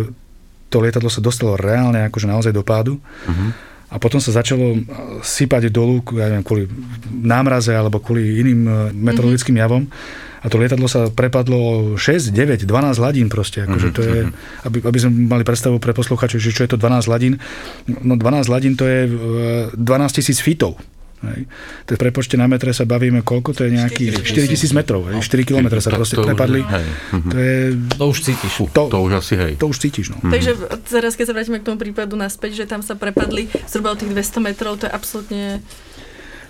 [0.70, 3.02] to lietadlo sa dostalo reálne akože naozaj do pádu.
[3.02, 4.82] Uh-huh a potom sa začalo
[5.22, 6.66] sypať dolu, ja neviem, kvôli
[7.14, 9.86] námraze alebo kvôli iným e, meteorologickým javom.
[10.44, 13.64] A to lietadlo sa prepadlo 6, 9, 12 hladín proste.
[13.64, 14.34] Akože to je, mhm.
[14.66, 17.38] aby, aby sme mali predstavu pre posluchačov, že čo je to 12 hladín.
[17.86, 20.82] No 12 hladín to je 12 e, tisíc fitov.
[21.24, 21.48] Hej.
[21.88, 25.24] To prepočte na metre sa bavíme, koľko to je nejaký 4 tisíc metrov, hej.
[25.24, 26.62] 4 km sa proste to, prepadli.
[26.68, 26.86] Hej.
[27.16, 27.30] Mhm.
[27.32, 27.56] To, je,
[27.96, 28.54] to už cítiš.
[28.76, 29.54] To, to už asi hej.
[29.56, 30.20] To už cítiš, no.
[30.20, 30.32] Mm.
[30.36, 30.52] Takže
[30.84, 34.12] teraz, keď sa vrátime k tomu prípadu naspäť, že tam sa prepadli zhruba o tých
[34.12, 35.64] 200 metrov, to je absolútne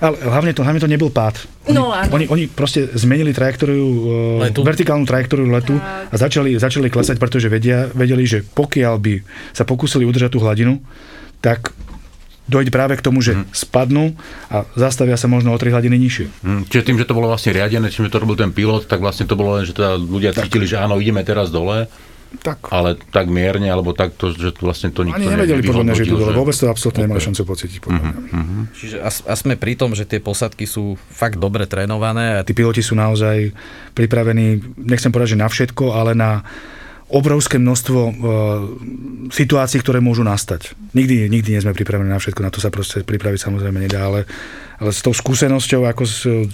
[0.04, 1.40] ale hlavne to, hlavne to nebol pád.
[1.72, 2.12] Oni, no, áno.
[2.12, 4.60] oni, oni proste zmenili trajektóriu, e, letu.
[4.60, 6.12] vertikálnu trajektóriu letu tak.
[6.12, 9.14] a začali, začali klesať, pretože vedia, vedeli, že pokiaľ by
[9.56, 10.84] sa pokúsili udržať tú hladinu,
[11.40, 11.72] tak
[12.48, 13.56] dojde práve k tomu, že mm.
[13.56, 14.16] spadnú
[14.52, 16.28] a zastavia sa možno o 3 hladiny nižšie.
[16.44, 16.62] Mm.
[16.68, 19.40] Čiže tým, že to bolo vlastne riadené, čím to robil ten pilot, tak vlastne to
[19.40, 20.48] bolo len, že teda ľudia tak.
[20.48, 21.88] cítili, že áno, ideme teraz dole.
[22.34, 22.74] Tak.
[22.74, 26.06] Ale tak mierne, alebo tak, to, že vlastne to nikto Ani nevedeli podľa mňa, že
[26.10, 26.34] to dole.
[26.34, 27.10] Vôbec to absolútne okay.
[27.14, 27.80] nemali šancu pocítiť.
[27.86, 28.64] Mm-hmm.
[28.74, 32.42] Čiže a, a sme pri tom, že tie posadky sú fakt dobre trénované.
[32.42, 32.46] A...
[32.46, 33.54] Tí piloti sú naozaj
[33.94, 36.42] pripravení, nechcem povedať, že na všetko, ale na
[37.12, 38.14] obrovské množstvo uh,
[39.30, 40.72] situácií, ktoré môžu nastať.
[40.96, 44.30] Nikdy, nikdy nie sme pripravení na všetko, na to sa proste pripraviť samozrejme nedá, ale,
[44.80, 46.04] ale s tou skúsenosťou, ako,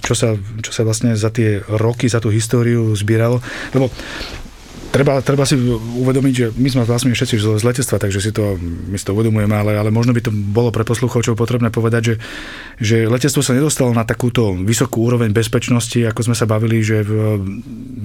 [0.00, 3.38] čo, sa, čo sa vlastne za tie roky, za tú históriu zbieralo,
[3.76, 3.92] lebo
[4.90, 8.96] treba, treba si uvedomiť, že my sme vlastne všetci z letectva, takže si to, my
[8.98, 12.14] si to uvedomujeme, ale, ale možno by to bolo pre posluchovčov potrebné povedať, že,
[12.76, 17.40] že letectvo sa nedostalo na takúto vysokú úroveň bezpečnosti, ako sme sa bavili, že v,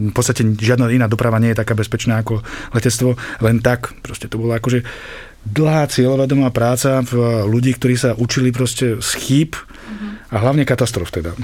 [0.09, 3.91] v podstate žiadna iná doprava nie je taká bezpečná ako letectvo, len tak.
[4.05, 4.85] Proste to bolo akože
[5.45, 11.13] dlhá cieľovedomá práca v ľudí, ktorí sa učili proste z chýb, mm-hmm a hlavne katastrof
[11.13, 11.37] teda.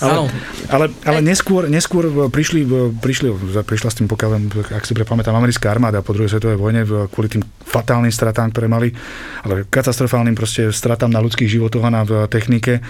[0.00, 0.26] Ale,
[0.72, 2.64] ale, ale neskôr, neskôr prišli,
[2.98, 3.28] prišli,
[3.62, 4.30] prišla s tým, pokiaľ,
[4.72, 8.90] ak si prepamätám, americká armáda po druhej svetovej vojne kvôli tým fatálnym stratám, ktoré mali,
[9.44, 12.80] ale katastrofálnym proste stratám na ľudských životoch a na technike,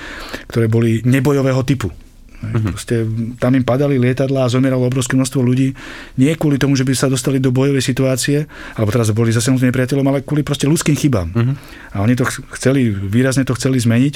[0.49, 1.91] ktoré boli nebojového typu.
[2.37, 2.73] Mm-hmm.
[2.73, 3.09] Proste,
[3.41, 5.73] tam im padali lietadla a zomieralo obrovské množstvo ľudí.
[6.21, 8.45] Nie kvôli tomu, že by sa dostali do bojovej situácie,
[8.77, 11.33] alebo teraz boli zase nepriateľom, ale kvôli proste ľudským chybám.
[11.33, 11.55] Mm-hmm.
[11.97, 12.29] A oni to
[12.61, 14.15] chceli, výrazne to chceli zmeniť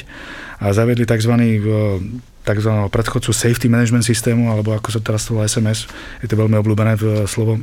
[0.61, 1.33] a zaviedli tzv.
[2.45, 2.73] tzv.
[2.93, 5.89] predchodcu safety management systému, alebo ako sa teraz volá SMS,
[6.21, 7.57] je to veľmi obľúbené v slovo.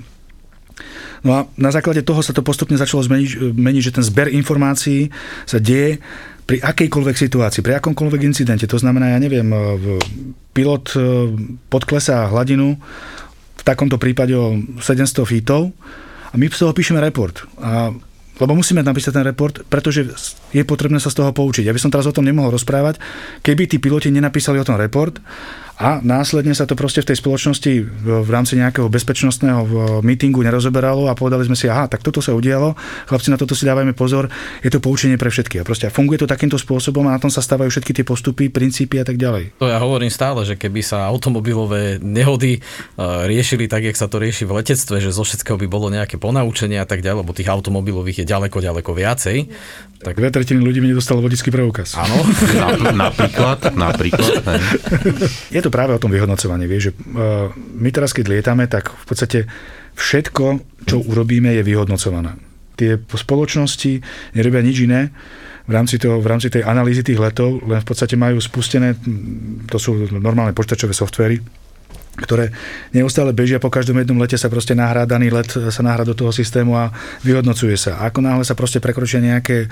[1.26, 5.10] No a na základe toho sa to postupne začalo zmeniť, meniť, že ten zber informácií
[5.50, 5.98] sa deje
[6.48, 9.52] pri akejkoľvek situácii, pri akomkoľvek incidente, to znamená, ja neviem,
[10.56, 11.00] pilot e,
[11.68, 12.80] podklesá hladinu,
[13.58, 15.76] v takomto prípade o 700 feetov,
[16.32, 17.44] a my z toho píšeme report.
[17.60, 17.92] A
[18.38, 20.06] lebo musíme napísať ten report, pretože
[20.54, 21.66] je potrebné sa z toho poučiť.
[21.66, 23.02] Ja by som teraz o tom nemohol rozprávať,
[23.42, 25.18] keby tí piloti nenapísali o tom report
[25.78, 29.62] a následne sa to proste v tej spoločnosti v rámci nejakého bezpečnostného
[30.02, 32.74] mítingu nerozoberalo a povedali sme si, aha, tak toto sa udialo,
[33.06, 34.26] chlapci, na toto si dávajme pozor,
[34.66, 35.62] je to poučenie pre všetky.
[35.62, 38.98] A proste funguje to takýmto spôsobom a na tom sa stávajú všetky tie postupy, princípy
[38.98, 39.62] a tak ďalej.
[39.62, 42.60] To ja hovorím stále, že keby sa automobilové nehody e,
[43.30, 46.82] riešili tak, jak sa to rieši v letectve, že zo všetkého by bolo nejaké ponaučenie
[46.82, 49.38] a tak ďalej, lebo tých automobilových je ďaleko, ďaleko viacej.
[49.98, 51.98] Tak dve tretiny ľudí mi nedostalo vodický preukaz.
[51.98, 52.22] Áno,
[52.94, 54.46] napríklad, napríklad.
[55.56, 56.66] Je to práve o tom vyhodnocovaní.
[56.66, 59.40] Vieš, že uh, my teraz, keď lietame, tak v podstate
[59.98, 60.46] všetko,
[60.86, 62.38] čo urobíme, je vyhodnocované.
[62.78, 64.02] Tie spoločnosti
[64.38, 65.10] nerobia nič iné,
[65.68, 68.96] v rámci, toho, v rámci tej analýzy tých letov, len v podstate majú spustené,
[69.68, 71.44] to sú normálne počítačové softvery,
[72.18, 72.50] ktoré
[72.98, 76.34] neustále bežia po každom jednom lete sa proste nahrá daný let, sa nahrá do toho
[76.34, 76.90] systému a
[77.22, 78.02] vyhodnocuje sa.
[78.02, 79.70] A ako náhle sa proste prekročia nejaké,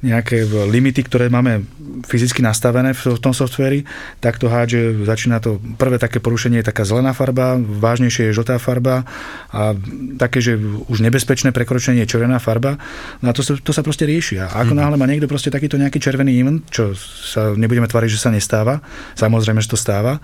[0.00, 1.68] nejaké limity, ktoré máme
[2.08, 3.84] fyzicky nastavené v tom softveri,
[4.24, 8.56] tak to hádže, začína to, prvé také porušenie je taká zelená farba, vážnejšie je žltá
[8.56, 9.04] farba
[9.52, 9.76] a
[10.16, 10.56] také, že
[10.88, 12.80] už nebezpečné prekročenie je červená farba.
[13.20, 14.40] No a to, to sa proste rieši.
[14.40, 14.78] A ako mm.
[14.80, 18.80] náhle má niekto proste takýto nejaký červený event, čo sa nebudeme tváriť, že sa nestáva,
[19.12, 20.22] samozrejme, že to stáva,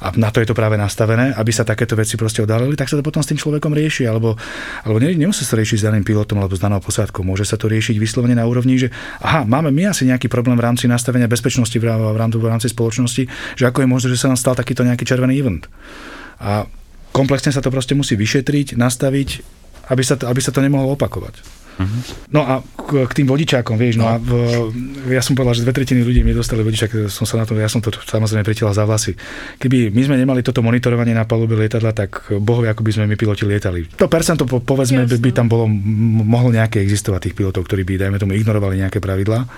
[0.00, 2.86] a na to je to práve nastavené, nastavené, aby sa takéto veci proste odhalili, tak
[2.86, 4.38] sa to potom s tým človekom rieši, alebo,
[4.86, 7.26] alebo ne, nemusí sa riešiť s daným pilotom alebo s danou posádkou.
[7.26, 10.62] Môže sa to riešiť vyslovene na úrovni, že aha, máme my asi nejaký problém v
[10.62, 13.22] rámci nastavenia bezpečnosti v rámci, v rámci spoločnosti,
[13.58, 15.66] že ako je možné, že sa nám stal takýto nejaký červený event.
[16.38, 16.70] A
[17.10, 19.59] komplexne sa to proste musí vyšetriť, nastaviť,
[19.90, 21.60] aby sa to, aby sa to nemohlo opakovať.
[22.28, 24.30] No a k, k tým vodičákom, vieš, no, no a v,
[25.16, 27.72] ja som povedal, že dve tretiny ľudí mi dostali vodičák, som sa na to, ja
[27.72, 29.16] som to samozrejme pritiahol za vlasy.
[29.56, 33.16] Keby my sme nemali toto monitorovanie na palube lietadla, tak bohu, ako by sme my
[33.16, 33.88] piloti lietali.
[33.96, 35.64] To percento, po, povedzme, by, by tam bolo,
[36.24, 39.48] mohlo nejaké existovať tých pilotov, ktorí by, dajme tomu, ignorovali nejaké pravidlá.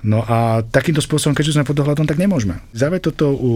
[0.00, 2.64] No a takýmto spôsobom, keďže sme pod dohľadom, tak nemôžeme.
[2.72, 3.52] Zavieť toto u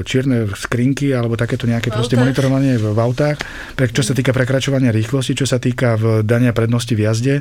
[0.00, 3.36] čierne skrinky alebo takéto nejaké proste monitorovanie v, v autách,
[3.76, 7.34] pre, čo sa týka prekračovania rýchlosti, čo sa týka v dania prednosti v jazde,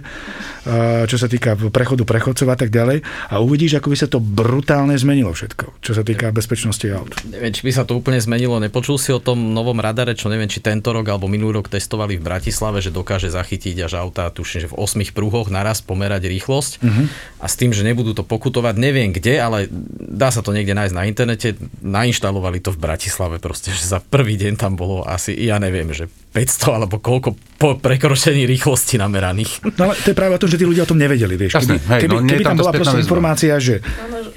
[1.07, 2.99] čo sa týka v prechodu prechodcov a tak ďalej.
[3.31, 7.15] A uvidíš, ako by sa to brutálne zmenilo všetko, čo sa týka bezpečnosti aut.
[7.31, 8.59] Neviem, či by sa to úplne zmenilo.
[8.59, 12.19] Nepočul si o tom novom radare, čo neviem, či tento rok alebo minulý rok testovali
[12.19, 16.71] v Bratislave, že dokáže zachytiť až auta, tuším, že v 8 pruhoch naraz pomerať rýchlosť.
[16.83, 17.05] Uh-huh.
[17.39, 20.95] A s tým, že nebudú to pokutovať, neviem kde, ale dá sa to niekde nájsť
[20.97, 21.55] na internete.
[21.85, 26.09] Nainštalovali to v Bratislave proste, že za prvý deň tam bolo asi, ja neviem, že
[26.35, 29.63] 500 alebo koľko po prekročení rýchlosti nameraných.
[29.79, 31.57] No ale to je práve o tom, že tí ľudia o tom nevedeli, vieš.
[31.57, 33.05] Jasne, keby, hej, keby, no, keby tam tam bola proste väzba.
[33.05, 33.75] informácia, že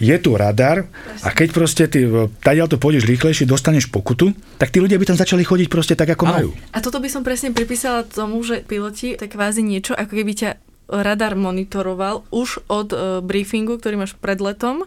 [0.01, 0.89] je tu radar
[1.25, 2.09] a keď proste ty
[2.41, 6.09] tadiaľ to pôjdeš rýchlejšie, dostaneš pokutu, tak tí ľudia by tam začali chodiť proste tak,
[6.13, 6.51] ako majú.
[6.73, 10.51] A toto by som presne pripísala tomu, že piloti tak kvázi niečo, ako keby ťa
[10.91, 14.85] radar monitoroval už od uh, briefingu, ktorý máš pred letom,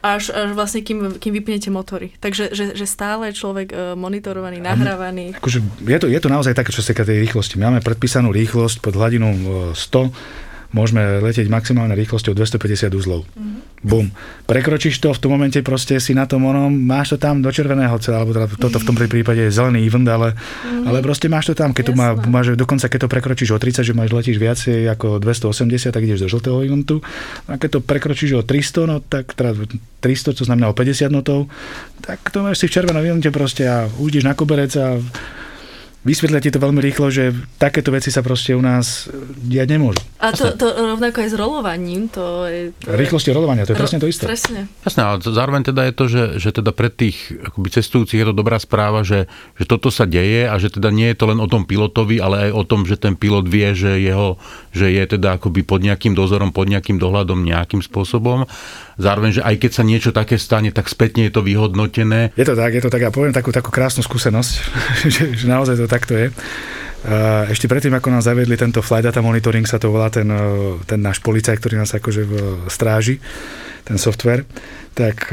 [0.00, 2.16] až, až vlastne kým, kým vypnete motory.
[2.24, 5.36] Takže že, že stále je človek uh, monitorovaný, nahrávaný.
[5.36, 7.60] Akože je, to, je to naozaj také, čo sa týka tej rýchlosti.
[7.60, 13.26] Máme predpísanú rýchlosť pod hladinou e, 100 môžeme letieť maximálne rýchlosťou 250 uzlov.
[13.34, 13.58] Mm-hmm.
[13.80, 14.12] Bum.
[14.44, 17.96] Prekročíš to, v tom momente proste si na tom onom, máš to tam do červeného
[17.96, 20.84] cela, alebo teda toto v tom prípade je zelený event, ale, mm-hmm.
[20.84, 23.82] ale proste máš to tam, keď to má, máš, dokonca keď to prekročíš o 30,
[23.82, 27.00] že máš letíš viacej ako 280, tak ideš do žltého eventu.
[27.48, 29.56] A keď to prekročíš o 300, no tak teda
[30.04, 31.48] 300, to znamená o 50 notov,
[32.04, 35.00] tak to máš si v červenom evente proste a ujdeš na koberec a
[36.00, 40.00] vysvetlia ti to veľmi rýchlo, že takéto veci sa proste u nás diať nemôžu.
[40.16, 42.72] A to, to rovnako aj s rolovaním, to je...
[42.80, 44.24] To Rýchlosti rolovania, to je presne to isté.
[44.24, 44.64] Presne.
[44.80, 48.34] Jasné, ale zároveň teda je to, že, že teda pre tých akoby cestujúcich je to
[48.36, 49.28] dobrá správa, že,
[49.60, 52.48] že toto sa deje a že teda nie je to len o tom pilotovi, ale
[52.48, 54.40] aj o tom, že ten pilot vie, že, jeho,
[54.72, 58.48] že je teda akoby pod nejakým dozorom, pod nejakým dohľadom nejakým spôsobom.
[59.00, 62.36] Zároveň, že aj keď sa niečo také stane, tak spätne je to vyhodnotené.
[62.36, 63.00] Je to tak, je to tak.
[63.00, 64.52] Ja poviem takú, takú krásnu skúsenosť,
[65.14, 66.30] že, že naozaj to takto je.
[67.50, 70.28] Ešte predtým, ako nás zaviedli tento flight data monitoring, sa to volá ten,
[70.86, 72.34] ten náš policaj, ktorý nás akože v
[72.70, 73.18] stráži,
[73.82, 74.44] ten software,
[74.92, 75.32] tak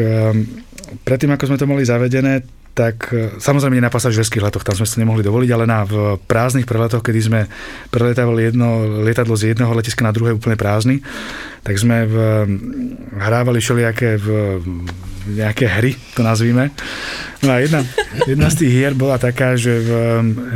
[1.03, 3.09] predtým, ako sme to mali zavedené, tak
[3.41, 7.01] samozrejme nie na pasažierských letoch, tam sme si nemohli dovoliť, ale na v prázdnych preletoch,
[7.01, 7.41] kedy sme
[7.89, 11.01] preletávali jedno lietadlo z jedného letiska na druhé úplne prázdny,
[11.65, 12.15] tak sme v,
[13.17, 14.27] hrávali všelijaké v,
[15.33, 16.69] nejaké hry, to nazvíme.
[17.41, 17.81] No a jedna,
[18.29, 19.89] jedna z tých hier bola taká, že, v,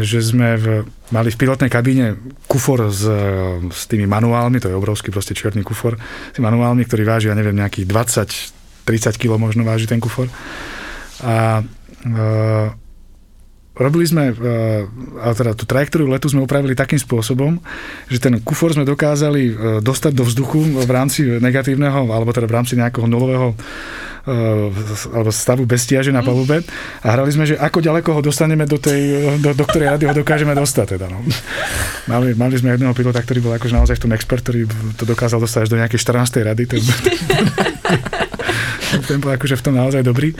[0.05, 0.65] že sme v,
[1.10, 3.01] mali v pilotnej kabíne kufor s,
[3.65, 7.36] s tými manuálmi, to je obrovský proste čierny kufor, s tými manuálmi, ktorý váži, ja
[7.36, 7.89] neviem, nejakých
[8.86, 10.29] 20-30 kg možno váži ten kufor.
[11.25, 11.65] A
[13.71, 17.57] robili sme, uh, teda tú trajektóriu letu sme upravili takým spôsobom,
[18.11, 22.55] že ten kufor sme dokázali uh, dostať do vzduchu v rámci negatívneho, alebo teda v
[22.55, 23.57] rámci nejakého nulového
[24.21, 26.61] alebo stavu bez na palube
[27.01, 30.13] a hrali sme, že ako ďaleko ho dostaneme do tej, do, do ktorej rady ho
[30.13, 30.87] dokážeme dostať.
[30.97, 31.25] Teda, no.
[32.05, 35.41] mali, mali sme jedného pilota, ktorý bol akože naozaj v tom expert, ktorý to dokázal
[35.41, 36.37] dostať až do nejakej 14.
[36.37, 36.63] rady.
[36.69, 36.75] To
[39.09, 40.37] ten bol akože v tom naozaj dobrý.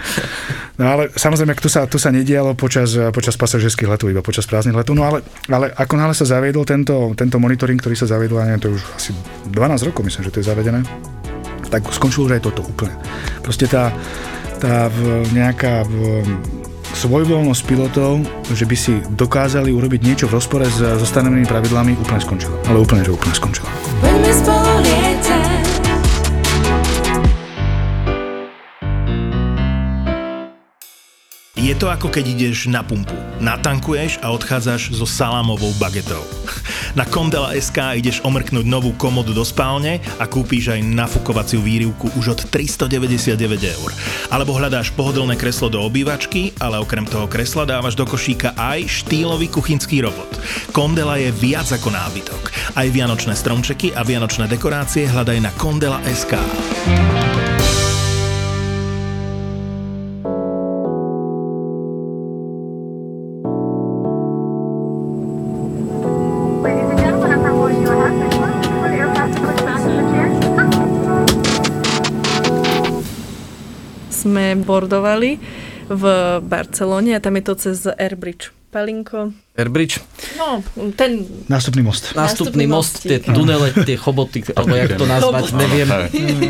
[0.82, 4.74] No ale samozrejme, tu sa, tu sa nedialo počas, počas pasažierských letov, iba počas prázdnych
[4.74, 4.98] letov.
[4.98, 8.74] No ale, ale ako náhle sa zaviedol tento, tento monitoring, ktorý sa zaviedol, neviem, to
[8.74, 9.14] už asi
[9.46, 10.82] 12 rokov myslím, že to je zavedené,
[11.70, 12.98] tak skončilo už aj toto úplne.
[13.46, 13.94] Proste tá,
[14.58, 14.90] tá
[15.30, 15.86] nejaká
[16.98, 22.22] svojvoľnosť pilotov, že by si dokázali urobiť niečo v rozpore s, so stanovenými pravidlami, úplne
[22.26, 22.58] skončila.
[22.68, 23.70] Ale úplne, že úplne skončila.
[31.62, 33.14] Je to ako keď ideš na pumpu.
[33.38, 36.26] Natankuješ a odchádzaš so salámovou bagetou.
[36.98, 42.34] Na Kondela SK ideš omrknúť novú komodu do spálne a kúpíš aj nafukovaciu výrivku už
[42.34, 43.38] od 399
[43.78, 43.94] eur.
[44.34, 49.46] Alebo hľadáš pohodlné kreslo do obývačky, ale okrem toho kresla dávaš do košíka aj štýlový
[49.54, 50.42] kuchynský robot.
[50.74, 52.74] Kondela je viac ako nábytok.
[52.74, 56.42] Aj vianočné stromčeky a vianočné dekorácie hľadaj na Kondela SK.
[74.62, 75.42] Sme bordovali
[75.90, 76.04] v
[76.46, 78.54] Barcelone a tam je to cez Airbridge.
[78.72, 79.36] Palinko.
[79.60, 80.00] Airbridge?
[80.40, 80.64] No,
[80.96, 81.28] ten...
[81.52, 82.16] Nástupný most.
[82.16, 83.36] Nástupný Nástupný most, tie mostík.
[83.36, 85.90] tunele, tie choboty, alebo jak to nazvať, neviem.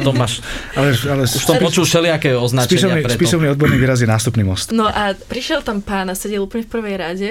[0.05, 0.45] To máš,
[0.77, 3.17] Ale, ale už som počul všelijaké označenia spisovný, preto.
[3.17, 4.69] spisovný odborný výraz je nástupný most.
[4.69, 7.29] No a prišiel tam pán a sedel úplne v prvej rade.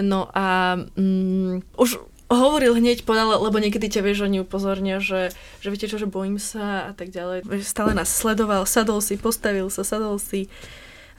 [0.00, 2.00] No a mm, už
[2.34, 6.36] hovoril hneď, podal, lebo niekedy ťa vieš, oni upozornia, že, že viete čo, že bojím
[6.36, 7.44] sa a tak ďalej.
[7.64, 10.50] Stále nás sledoval, sadol si, postavil sa, sadol si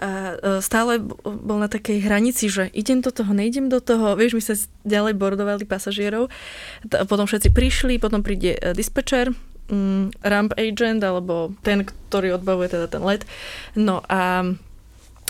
[0.01, 4.17] a e, stále bol na takej hranici, že idem do toho, nejdem do toho.
[4.17, 6.33] Vieš, my sa ďalej bordovali pasažierov.
[6.89, 9.31] Potom všetci prišli, potom príde e, dispečer,
[9.69, 13.23] mm, ramp agent, alebo ten, ktorý odbavuje teda ten let.
[13.77, 14.49] No a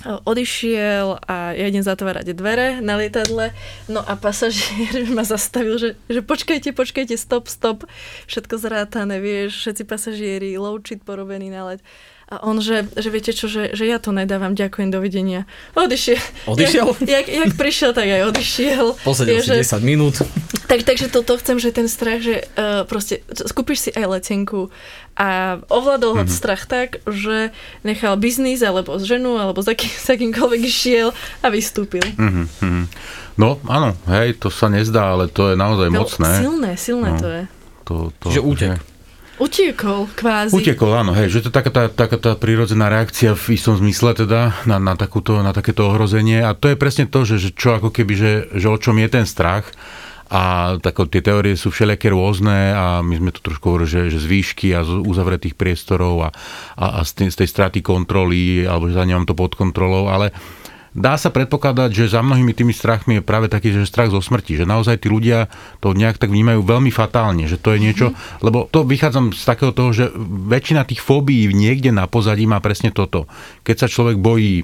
[0.03, 3.55] odišiel a ja idem zatvárať dvere na lietadle,
[3.87, 7.87] no a pasažier ma zastavil, že, že počkajte, počkajte, stop, stop,
[8.27, 11.81] všetko zrátané, vieš, všetci pasažieri, low porobený na let.
[12.25, 15.45] A on, že, že viete čo, že, že ja to nedávam, ďakujem, dovidenia.
[15.73, 16.17] Odišiel.
[16.45, 16.85] Odišiel?
[16.99, 18.85] Jak, jak, jak prišiel, tak aj odišiel.
[18.99, 20.17] Posedel si že- 10 minút.
[20.65, 24.73] tak, takže toto chcem, že ten strach, že uh, proste skúpiš si aj letenku
[25.13, 25.27] a
[25.67, 31.13] ovládol ho strach tak, že nechal biznis alebo ženu alebo s, aký, s akýmkoľvek išiel
[31.39, 32.01] a vystúpil.
[32.15, 32.83] Mhm, mhm.
[33.33, 36.29] No, áno, hej, to sa nezdá, ale to je naozaj Veľ- mocné.
[36.35, 37.19] Silné, silné No.
[37.19, 37.41] to je.
[37.83, 38.69] To, to, Čiže útek.
[38.71, 38.81] hej.
[39.41, 40.53] Utiekol kvázi.
[40.53, 44.13] Utekol, áno, hej, že to je taká tá, taká tá prírodzená reakcia v istom zmysle
[44.13, 47.81] teda na, na, takúto, na takéto ohrozenie a to je presne to, že, že čo
[47.81, 49.73] ako keby, že, že o čom je ten strach
[50.29, 54.19] a tako, tie teórie sú všelijaké rôzne a my sme tu trošku hovorili, že, že
[54.21, 56.29] z výšky a z uzavretých priestorov a,
[56.77, 60.13] a, a z, tej, z tej straty kontroly alebo že za nemám to pod kontrolou,
[60.13, 60.29] ale
[60.93, 64.61] dá sa predpokladať, že za mnohými tými strachmi je práve taký, že strach zo smrti,
[64.61, 65.49] že naozaj tí ľudia
[65.81, 68.45] to nejak tak vnímajú veľmi fatálne, že to je niečo, mm-hmm.
[68.45, 70.05] lebo to vychádzam z takého toho, že
[70.47, 73.25] väčšina tých fóbií niekde na pozadí má presne toto.
[73.65, 74.63] Keď sa človek bojí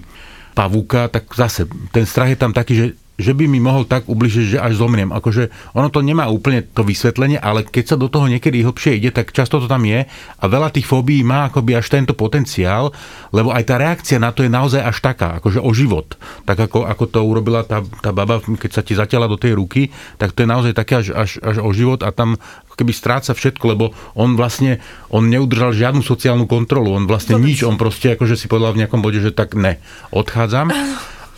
[0.54, 2.86] pavúka, tak zase ten strach je tam taký, že
[3.20, 5.12] že by mi mohol tak ubližiť, že až zomriem.
[5.12, 9.12] Akože ono to nemá úplne to vysvetlenie, ale keď sa do toho niekedy hlbšie ide,
[9.12, 10.08] tak často to tam je
[10.40, 12.96] a veľa tých fóbií má akoby až tento potenciál,
[13.36, 16.16] lebo aj tá reakcia na to je naozaj až taká, akože o život.
[16.48, 19.92] Tak ako, ako to urobila tá, tá baba, keď sa ti zatiaľa do tej ruky,
[20.16, 22.40] tak to je naozaj také až, až, až o život a tam
[22.80, 24.80] keby stráca všetko, lebo on vlastne,
[25.12, 27.52] on neudržal žiadnu sociálnu kontrolu, on vlastne Vôbec.
[27.52, 29.84] nič, on proste akože si povedal v nejakom bode, že tak ne,
[30.16, 30.72] odchádzam.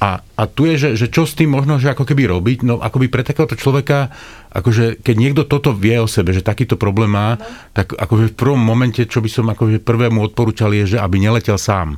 [0.02, 2.82] A, a tu je, že, že čo s tým možno, že ako keby robiť, no
[2.82, 4.10] akoby pre takéhoto človeka,
[4.52, 7.44] akože keď niekto toto vie o sebe, že takýto problém má, no.
[7.72, 11.56] tak akože v prvom momente, čo by som akože prvému odporúčal je, že aby neletel
[11.56, 11.96] sám.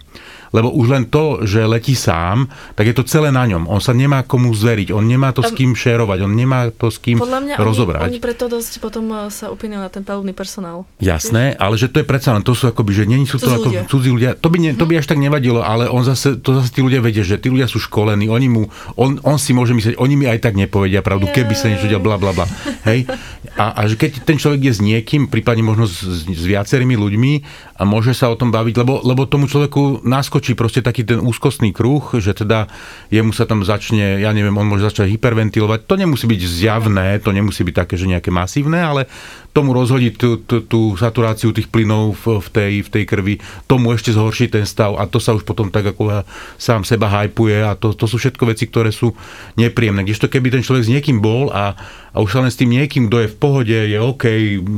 [0.54, 2.46] Lebo už len to, že letí sám,
[2.78, 3.66] tak je to celé na ňom.
[3.66, 7.02] On sa nemá komu zveriť, on nemá to s kým šerovať, on nemá to s
[7.02, 8.06] kým Podľa mňa rozobrať.
[8.06, 10.86] oni, oni preto dosť potom eh, sa upínajú na ten palubný personál.
[11.02, 13.58] Jasné, ale že to je predsa len, to sú akoby, že není sú to Cudzí
[13.58, 13.82] ako ľudia.
[13.82, 13.89] Mhm.
[13.89, 14.32] cudzí ľudia.
[14.38, 17.02] To by, ne, to by až tak nevadilo, ale on zase, to zase tí ľudia
[17.02, 20.30] vedia, že tí ľudia sú školení, oni mu, on, on si môže myslieť, oni mi
[20.30, 22.42] aj tak nepovedia pravdu, keby sa niečo bla bla bla.
[22.89, 23.10] Hej?
[23.58, 27.32] A, a keď ten človek je s niekým, prípadne možno s, s viacerými ľuďmi
[27.73, 31.73] a môže sa o tom baviť, lebo, lebo tomu človeku naskočí proste taký ten úzkostný
[31.73, 32.69] kruh, že teda
[33.09, 35.89] jemu sa tam začne, ja neviem, on môže začať hyperventilovať.
[35.89, 39.09] To nemusí byť zjavné, to nemusí byť také, že nejaké masívne, ale
[39.53, 43.36] tomu rozhodí tú, tú, tú saturáciu tých plynov v, v, tej, v tej krvi,
[43.69, 46.25] tomu ešte zhorší ten stav a to sa už potom tak ako
[46.57, 49.13] sám seba hypuje a to, to sú všetko veci, ktoré sú
[49.53, 50.01] nepríjemné.
[50.01, 51.77] Kdežto keby ten človek s niekým bol a,
[52.13, 54.25] a už sa len s tým niekým, kto je v pohode, je OK,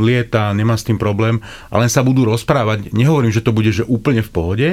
[0.03, 1.39] lieta, nemá s tým problém
[1.71, 4.67] a len sa budú rozprávať, nehovorím, že to bude že úplne v pohode,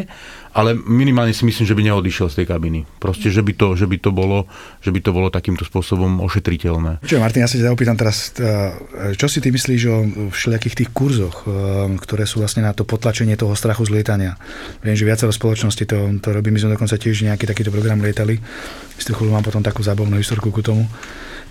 [0.53, 2.85] ale minimálne si myslím, že by neodišiel z tej kabiny.
[3.01, 4.45] Proste, že by to, že by to, bolo,
[4.85, 7.01] že by to bolo takýmto spôsobom ošetriteľné.
[7.01, 9.97] Čo, Martin, ja sa ťa opýtam teraz, eh, čo si ty myslíš o
[10.29, 11.53] všelijakých tých kurzoch, eh,
[11.97, 14.37] ktoré sú vlastne na to potlačenie toho strachu z lietania?
[14.85, 18.37] Viem, že viacero spoločnosti to, to robí, my sme dokonca tiež nejaký takýto program lietali.
[19.03, 20.87] Toho mám potom takú zábavnú historku ku tomu,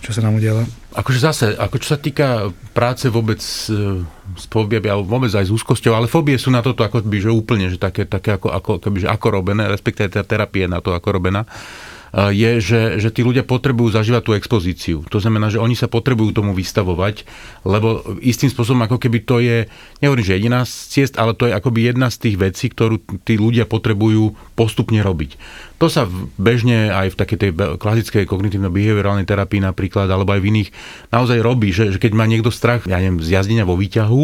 [0.02, 0.66] čo sa nám udialo.
[0.98, 4.02] Akože zase, ako čo sa týka práce vôbec e,
[4.36, 7.30] s fóbiami, alebo vôbec aj s úzkosťou, ale fóbie sú na toto ako by, že
[7.30, 10.82] úplne, že také, také ako, ako, keby, že ako robené, respektíve tá terapia je na
[10.82, 15.06] to ako robená, e, je, že, že tí ľudia potrebujú zažívať tú expozíciu.
[15.14, 17.24] To znamená, že oni sa potrebujú tomu vystavovať,
[17.62, 19.70] lebo istým spôsobom ako keby to je,
[20.02, 23.38] nehovorím, že jediná z ciest, ale to je akoby jedna z tých vecí, ktorú tí
[23.38, 25.38] ľudia potrebujú postupne robiť.
[25.82, 26.06] To sa
[26.38, 30.70] bežne aj v takej tej klasickej kognitívno-behaviorálnej terapii napríklad, alebo aj v iných,
[31.10, 34.24] naozaj robí, že, že keď má niekto strach, ja neviem, z jazdenia vo výťahu,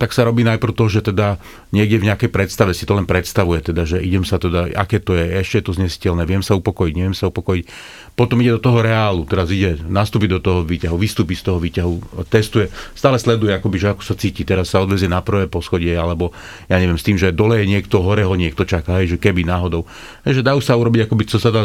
[0.00, 1.40] tak sa robí najprv to, že teda
[1.72, 5.16] niekde v nejakej predstave si to len predstavuje, teda, že idem sa teda, aké to
[5.16, 7.64] je, ešte je to znesiteľné, viem sa upokojiť, neviem sa upokojiť.
[8.12, 12.24] Potom ide do toho reálu, teraz ide nastúpiť do toho výťahu, vystúpi z toho výťahu,
[12.28, 16.36] testuje, stále sleduje, akoby, že ako sa cíti, teraz sa odvezie na prvé poschodie, alebo
[16.68, 19.48] ja neviem, s tým, že dole je niekto, hore ho niekto čaká, hej, že keby
[19.48, 19.88] náhodou.
[20.28, 21.62] Hej, že sa urobiť, akoby, co sa dá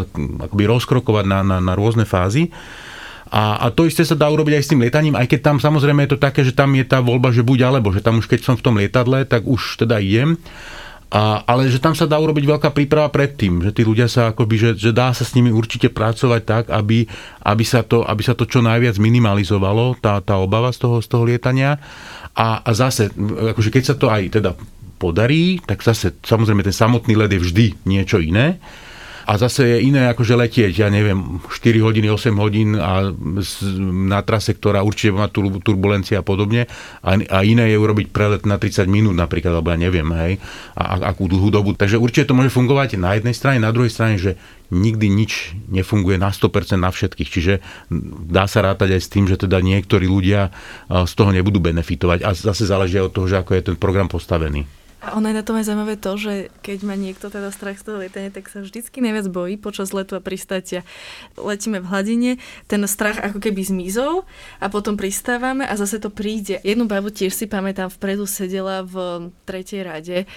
[0.47, 2.47] akoby rozkrokovať na, na, na rôzne fázy.
[3.27, 6.07] A, a to isté sa dá urobiť aj s tým lietaním, aj keď tam samozrejme
[6.07, 8.39] je to také, že tam je tá voľba, že buď alebo, že tam už keď
[8.43, 10.39] som v tom lietadle, tak už teda idem.
[11.07, 14.55] A, ale že tam sa dá urobiť veľká príprava predtým, že tí ľudia sa akoby,
[14.59, 17.07] že, že dá sa s nimi určite pracovať tak, aby,
[17.47, 21.07] aby, sa, to, aby sa to čo najviac minimalizovalo, tá, tá obava z toho, z
[21.07, 21.79] toho lietania.
[22.35, 23.07] A, a zase,
[23.55, 24.51] akože keď sa to aj teda
[24.99, 28.59] podarí, tak zase samozrejme ten samotný led je vždy niečo iné
[29.27, 33.11] a zase je iné akože letieť, ja neviem, 4 hodiny, 8 hodín a
[34.07, 35.27] na trase, ktorá určite má
[35.59, 36.71] turbulencia a podobne
[37.03, 40.39] a, iné je urobiť prelet na 30 minút napríklad, alebo ja neviem, hej,
[40.79, 41.75] a, akú dlhú dobu.
[41.75, 44.39] Takže určite to môže fungovať na jednej strane, na druhej strane, že
[44.71, 47.29] nikdy nič nefunguje na 100% na všetkých.
[47.29, 47.53] Čiže
[48.31, 50.55] dá sa rátať aj s tým, že teda niektorí ľudia
[50.87, 54.86] z toho nebudú benefitovať a zase záleží od toho, že ako je ten program postavený.
[54.97, 56.33] A ono je na tom aj zaujímavé to, že
[56.65, 60.17] keď má niekto teda strach z toho lietania, tak sa vždycky najviac bojí počas letu
[60.17, 60.81] a pristátia.
[61.37, 62.31] Letíme v hladine,
[62.65, 64.25] ten strach ako keby zmizol
[64.57, 66.57] a potom pristávame a zase to príde.
[66.65, 70.17] Jednu babu tiež si pamätám, vpredu sedela v tretej rade.
[70.17, 70.27] E,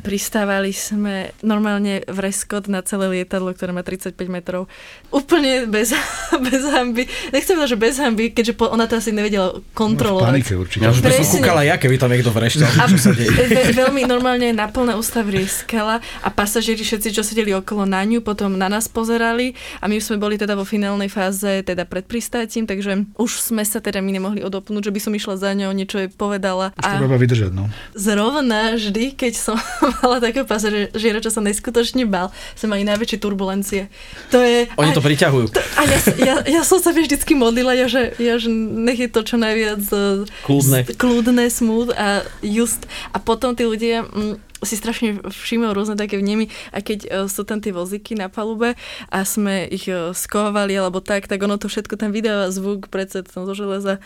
[0.00, 4.64] pristávali sme normálne v reskot na celé lietadlo, ktoré má 35 metrov.
[5.12, 5.92] Úplne bez,
[6.48, 7.04] bez hamby.
[7.36, 10.24] Nechcem povedať, že bez hamby, keďže ona to asi nevedela kontrolovať.
[10.24, 10.82] No, v panike určite.
[10.88, 14.54] Ja už by som kúkala ja, keby tam niekto vrešťal, čo sa deje veľmi normálne
[14.54, 18.86] na plné ústa vrieskala a pasažieri všetci, čo sedeli okolo na ňu, potom na nás
[18.86, 23.66] pozerali a my sme boli teda vo finálnej fáze teda pred pristátím, takže už sme
[23.66, 26.70] sa teda my nemohli odopnúť, že by som išla za ňou, niečo jej povedala.
[26.78, 27.66] A treba vydržať, no.
[27.98, 29.58] Zrovna vždy, keď som
[30.00, 33.90] mala takého pasažiera, čo sa neskutočne bal, sme mali najväčšie turbulencie.
[34.30, 34.70] To je...
[34.78, 35.50] Oni to priťahujú.
[35.50, 39.10] To, a ja, ja, ja, som sa vždycky modlila, ja, že, ja, že nech je
[39.10, 42.86] to čo najviac e, kľudné, kľudné smooth a just.
[43.10, 47.44] A potom tí ľudia mm, si strašne všimol rôzne také vnemy, a keď uh, sú
[47.44, 48.76] tam tie vozíky na palube
[49.12, 53.24] a sme ich uh, skovali alebo tak, tak ono to všetko tam vydáva zvuk predsa
[53.24, 54.00] zo železa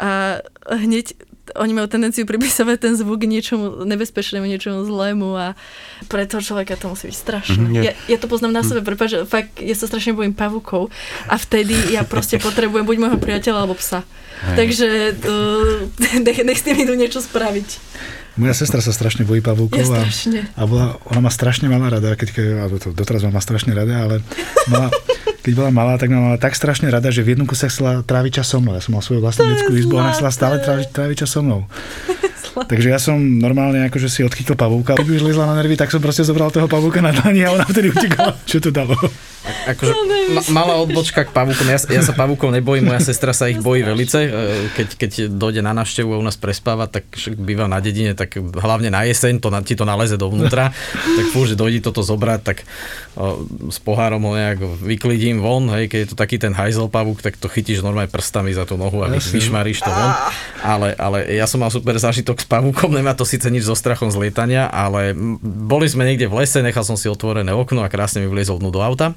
[0.00, 1.14] a hneď
[1.56, 5.46] oni majú tendenciu pripisovať ten zvuk niečomu nebezpečnému, niečomu zlému a
[6.06, 7.66] pre toho človeka to musí byť strašné.
[7.74, 10.94] Mm, ja, ja to poznám na sebe, prepáč, fakt, ja sa strašne bojím pavukov
[11.26, 14.06] a vtedy ja proste potrebujem buď môjho priateľa alebo psa.
[14.46, 14.56] Hej.
[14.56, 14.88] Takže
[15.26, 15.76] uh,
[16.26, 17.68] nech, nech s tým idú niečo spraviť.
[18.40, 20.08] Moja sestra sa strašne bojí pavúkov ja a,
[20.56, 22.28] a bola, ona má strašne malá rada, keď,
[22.64, 24.24] alebo to, doteraz má strašne rada, ale
[24.72, 24.88] mala,
[25.44, 28.40] keď bola malá, tak ma mala tak strašne rada, že v jednom kuse chcela tráviť
[28.40, 28.72] čas so mnou.
[28.72, 31.44] Ja som mal svoju vlastnú detskú izbu a ona chcela stále tráviť, tráviť čas so
[31.44, 31.68] mnou.
[32.50, 34.98] Takže ja som normálne akože si odchytil pavúka.
[34.98, 37.62] Keď už lezla na nervy, tak som proste zobral toho pavúka na dlani a ona
[37.68, 38.34] vtedy utekala.
[38.42, 38.96] Čo to dalo?
[39.40, 39.92] Akože
[40.36, 41.64] ma, malá odbočka k pavúkom.
[41.64, 44.28] Ja, ja sa pavúkov nebojím, moja sestra sa ich bojí velice.
[44.28, 44.30] E,
[44.76, 47.08] keď, keď dojde na návštevu a u nás prespáva, tak
[47.40, 50.76] býva na dedine, tak hlavne na jeseň to, ti to naleze dovnútra.
[51.18, 52.68] tak fú, že dojde toto zobrať, tak
[53.16, 55.72] o, s pohárom ho nejak vyklidím von.
[55.72, 58.76] Hej, keď je to taký ten hajzel pavúk, tak to chytíš normálne prstami za tú
[58.76, 60.12] nohu a vyšmaríš to von.
[60.60, 64.12] Ale, ale ja som mal super zážitok s pavúkom, nemá to síce nič so strachom
[64.12, 68.20] z lietania, ale boli sme niekde v lese, nechal som si otvorené okno a krásne
[68.20, 69.16] mi vliezol dnu do auta.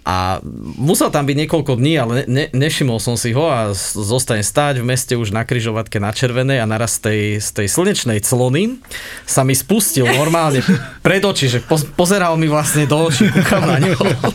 [0.00, 0.40] A
[0.80, 4.88] musel tam byť niekoľko dní, ale ne, nevšimol som si ho a zostane stáť v
[4.88, 8.80] meste už na kryžovatke na červenej a naraz z tej, z tej slnečnej clony
[9.28, 10.64] sa mi spustil normálne
[11.06, 13.92] pred oči, že po, pozeral mi vlastne do očí, kúkal na ňo.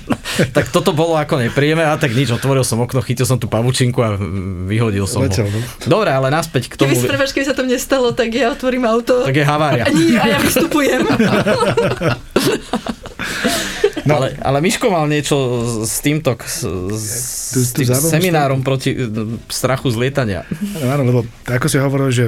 [0.55, 4.05] tak toto bolo ako nepríjemné a tak nič, otvoril som okno, chytil som tú pavučinku
[4.05, 4.13] a
[4.69, 5.49] vyhodil som Letel, ho.
[5.49, 5.59] No.
[5.97, 6.93] Dobre, ale naspäť k tomu.
[6.93, 9.25] Keby, prepáč, keby sa to nestalo, tak ja otvorím auto.
[9.25, 9.83] Tak je havária.
[9.87, 11.01] A, nie, a ja vystupujem.
[11.01, 11.15] No.
[14.05, 15.54] Ale, ale Miško mal niečo
[15.85, 17.05] s týmto, s, s
[17.53, 18.95] tu, tu tým seminárom proti
[19.47, 20.41] strachu z lietania.
[20.81, 22.25] Áno, lebo ako si hovoril, že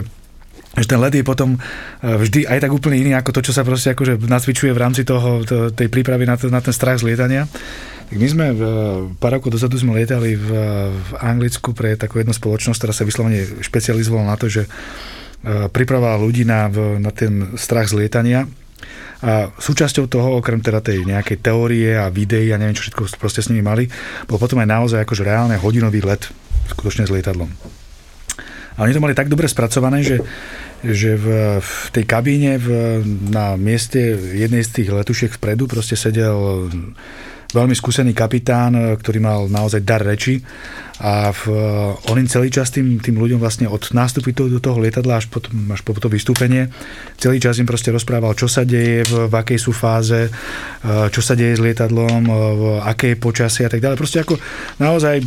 [0.78, 1.60] že ten let je potom e,
[2.06, 5.42] vždy aj tak úplne iný ako to, čo sa proste akože nacvičuje v rámci toho,
[5.42, 7.50] to, tej prípravy na, to, na ten strach z lietania.
[8.08, 8.62] Tak my sme v,
[9.18, 10.50] pár rokov dozadu sme lietali v,
[10.94, 16.22] v Anglicku pre takú jednu spoločnosť, ktorá sa vyslovene špecializovala na to, že e, pripravovala
[16.22, 16.70] ľudí na,
[17.02, 18.46] na ten strach z lietania
[19.26, 23.42] a súčasťou toho, okrem teda tej nejakej teórie a videí a neviem, čo všetko proste
[23.42, 23.90] s nimi mali,
[24.30, 26.30] bol potom aj naozaj akože reálne hodinový let
[26.70, 27.50] skutočne s lietadlom.
[28.78, 30.22] A oni to mali tak dobre spracované, že,
[30.86, 33.02] že v, v tej kabíne v,
[33.34, 33.98] na mieste
[34.38, 36.70] jednej z tých letušiek vpredu proste sedel
[37.48, 40.44] veľmi skúsený kapitán, e, ktorý mal naozaj dar reči
[40.98, 41.42] a v,
[42.10, 45.30] on im celý čas tým, tým ľuďom vlastne od nástupy do, do toho lietadla až,
[45.30, 46.74] potom, až po to vystúpenie,
[47.22, 50.26] celý čas im proste rozprával, čo sa deje, v, v akej sú fáze,
[51.14, 53.98] čo sa deje s lietadlom, v akej počasie a tak ďalej.
[54.02, 54.42] Proste ako
[54.82, 55.22] naozaj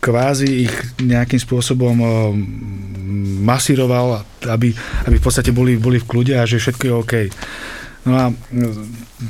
[0.00, 1.96] kvázi ich nejakým spôsobom
[3.42, 4.74] masíroval, aby,
[5.06, 7.14] aby v podstate boli, boli v kľude a že všetko je OK.
[8.06, 8.24] No a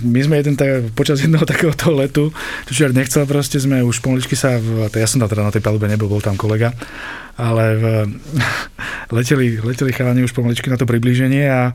[0.04, 2.28] my sme jeden tak, počas jedného takéhoto letu,
[2.68, 4.60] čo nechcel, proste sme už pomaličky sa,
[4.92, 6.76] ja som tam teda na tej palube nebol, bol tam kolega,
[7.40, 7.84] ale v,
[9.16, 11.72] leteli, leteli chalani už pomaličky na to priblíženie a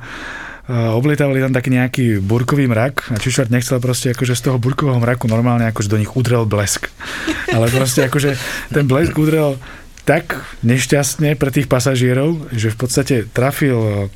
[0.69, 5.25] oblietávali tam taký nejaký burkový mrak a Čišvart nechcel proste akože z toho burkového mraku
[5.25, 6.93] normálne akože do nich udrel blesk.
[7.55, 8.37] Ale proste akože
[8.69, 9.57] ten blesk udrel
[10.05, 14.09] tak nešťastne pre tých pasažierov, že v podstate trafil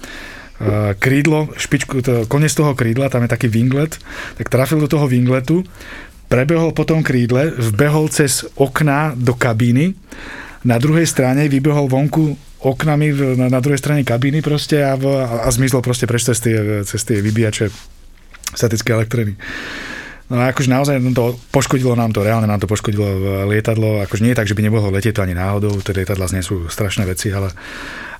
[1.03, 3.99] krídlo, špičku, to, koniec toho krídla, tam je taký winglet,
[4.39, 5.67] tak trafil do toho wingletu,
[6.31, 9.93] prebehol po tom krídle, vbehol cez okná do kabíny,
[10.65, 15.49] na druhej strane vybehol vonku oknami na, na druhej strane kabíny proste a, a, a
[15.53, 17.69] zmizlo proste preč cez tie, cez tie vybíjače
[18.57, 19.37] statické elektriny.
[20.25, 23.05] No a akože naozaj to poškodilo nám to, reálne nám to poškodilo
[23.45, 26.41] lietadlo, akože nie je tak, že by nemohlo letieť to ani náhodou, tie lietadla nie
[26.41, 27.53] sú strašné veci, ale,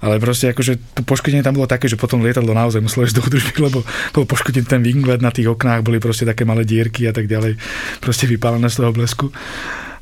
[0.05, 3.25] ale proste akože to poškodenie tam bolo také, že potom lietadlo naozaj muselo ísť do
[3.25, 3.81] údržby, lebo
[4.13, 7.57] bol poškodený ten winglet na tých oknách, boli proste také malé dierky a tak ďalej,
[7.97, 9.33] proste vypálené z toho blesku.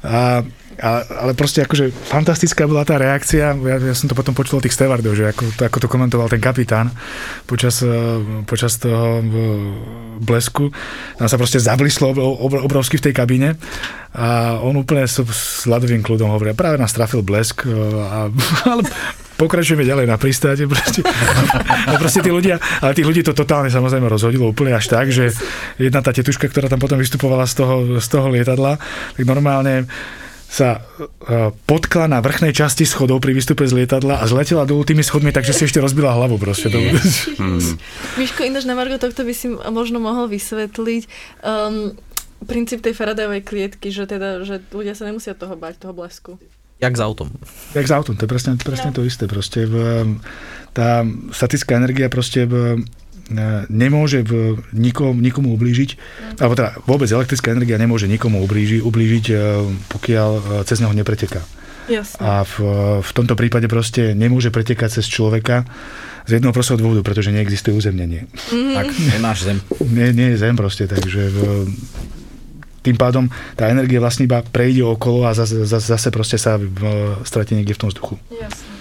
[0.03, 0.43] A
[0.82, 4.74] ale, proste akože fantastická bola tá reakcia, ja, ja som to potom počul od tých
[4.74, 6.89] stevardov, že ako ako to komentoval ten kapitán
[7.45, 7.89] počas, eh,
[8.47, 9.26] počas toho eh,
[10.24, 10.74] blesku.
[11.19, 12.15] Tam sa proste zablislo
[12.65, 13.49] obrovsky v tej kabíne
[14.13, 18.30] a on úplne s, s ľadovým kľudom hovorí, práve nás trafil blesk, eh, a,
[18.71, 18.84] ale
[19.38, 20.63] pokračujeme ďalej na pristáte.
[20.69, 21.01] Proste,
[21.89, 25.34] no proste tí ľudia, ale tých ľudí to totálne samozrejme rozhodilo úplne až tak, že
[25.82, 28.80] jedna tá tetuška, ktorá tam potom vystupovala z toho, z toho lietadla,
[29.17, 29.89] tak normálne
[30.53, 35.01] sa e, potkla na vrchnej časti schodov pri výstupe z lietadla a zletela dolu tými
[35.01, 36.69] schodmi, takže si ešte rozbila hlavu proste.
[36.69, 36.77] To...
[37.41, 37.57] Hmm.
[38.21, 41.09] Miško, ináč na Margo tohto by si možno mohol vysvetliť.
[41.41, 41.97] Um,
[42.45, 46.37] princíp tej Faradayovej klietky, že teda, že ľudia sa nemusia toho bať, toho blesku.
[46.77, 47.33] Jak s autom.
[47.73, 48.95] Jak s autom, to je presne, presne no.
[48.99, 49.25] to isté.
[49.25, 49.75] Proste v,
[50.75, 52.83] tá statická energia proste v,
[53.71, 55.95] nemôže v nikom, nikomu ublížiť,
[56.43, 59.36] alebo teda vôbec elektrická energia nemôže nikomu ublíži, ublížiť, e,
[59.88, 61.39] pokiaľ e, cez neho nepreteká.
[61.88, 62.19] Jasne.
[62.19, 62.55] A v,
[63.03, 65.67] v tomto prípade proste nemôže pretekať cez človeka
[66.24, 68.28] z jedného prostého dôvodu, pretože neexistuje uzemnenie.
[68.28, 68.76] Mm-hmm.
[68.76, 68.88] Tak,
[69.19, 69.57] nemáš zem.
[69.91, 71.39] Nie, nie je zem proste, takže v,
[72.84, 76.59] tým pádom tá energia vlastne iba prejde okolo a zase, zase, zase proste sa
[77.24, 78.15] stratí niekde v tom vzduchu.
[78.32, 78.72] Jasne.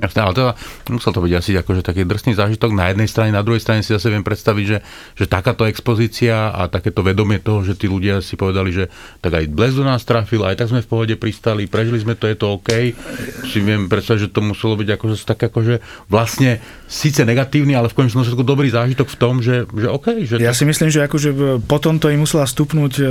[0.00, 0.52] Ale teda
[0.88, 3.92] musel to byť asi akože taký drsný zážitok na jednej strane, na druhej strane si
[3.92, 4.78] zase viem predstaviť, že,
[5.16, 8.88] že takáto expozícia a takéto vedomie toho, že tí ľudia si povedali, že
[9.20, 12.24] tak aj bles do nás trafil, aj tak sme v pohode pristali, prežili sme to,
[12.24, 12.70] je to OK.
[13.44, 17.96] Si viem predstaviť, že to muselo byť akože tak akože vlastne síce negatívny, ale v
[17.96, 20.06] konečnom dôsledku dobrý zážitok v tom, že, že OK.
[20.24, 23.04] Že ja si myslím, že akože potom to im musela stupnúť e,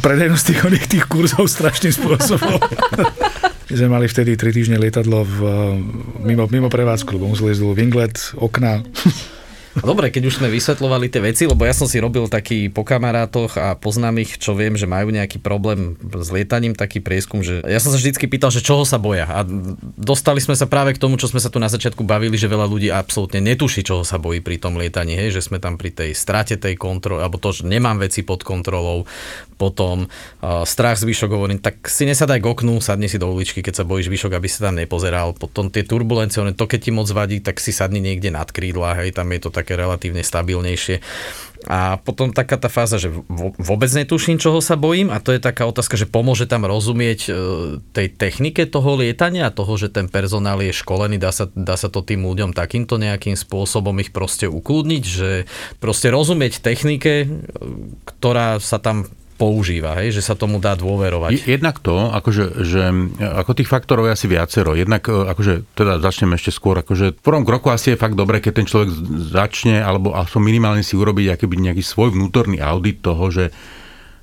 [0.00, 2.58] predajnosť tých, tých kurzov strašným spôsobom.
[3.68, 5.38] My sme mali vtedy 3 týždne lietadlo v,
[6.24, 8.80] mimo, mimo prevádzku, lebo museli ísť winglet, okna.
[9.78, 13.54] Dobre, keď už sme vysvetľovali tie veci, lebo ja som si robil taký po kamarátoch
[13.60, 17.78] a poznám ich, čo viem, že majú nejaký problém s lietaním, taký prieskum, že ja
[17.78, 19.28] som sa vždycky pýtal, že čoho sa boja.
[19.30, 19.46] A
[19.94, 22.66] dostali sme sa práve k tomu, čo sme sa tu na začiatku bavili, že veľa
[22.66, 26.10] ľudí absolútne netuší, čoho sa bojí pri tom lietaní, hej, že sme tam pri tej
[26.16, 29.06] strate tej kontroly, alebo to, že nemám veci pod kontrolou,
[29.58, 33.62] potom uh, strach z výšok, hovorím, tak si nesadaj k oknu, sadni si do uličky,
[33.62, 37.06] keď sa bojíš výšok, aby si tam nepozeral, potom tie turbulencie, to keď ti moc
[37.10, 41.04] vadí, tak si sadni niekde nad krídla, hej, tam je to tak také relatívne stabilnejšie.
[41.68, 43.12] A potom taká tá fáza, že
[43.58, 47.30] vôbec netuším, čoho sa bojím a to je taká otázka, že pomôže tam rozumieť e,
[47.92, 51.92] tej technike toho lietania a toho, že ten personál je školený, dá sa, dá sa
[51.92, 55.50] to tým ľuďom takýmto nejakým spôsobom ich proste ukludniť, že
[55.82, 57.28] proste rozumieť technike, e,
[58.06, 61.46] ktorá sa tam používa, hej, že sa tomu dá dôverovať.
[61.46, 62.82] Jednak to, akože, že,
[63.22, 64.74] ako tých faktorov je asi viacero.
[64.74, 68.42] Jednak, e, akože, teda začneme ešte skôr, akože v prvom kroku asi je fakt dobre,
[68.42, 68.90] keď ten človek
[69.30, 73.54] začne, alebo aspoň minimálne si urobiť akýby nejaký svoj vnútorný audit toho, že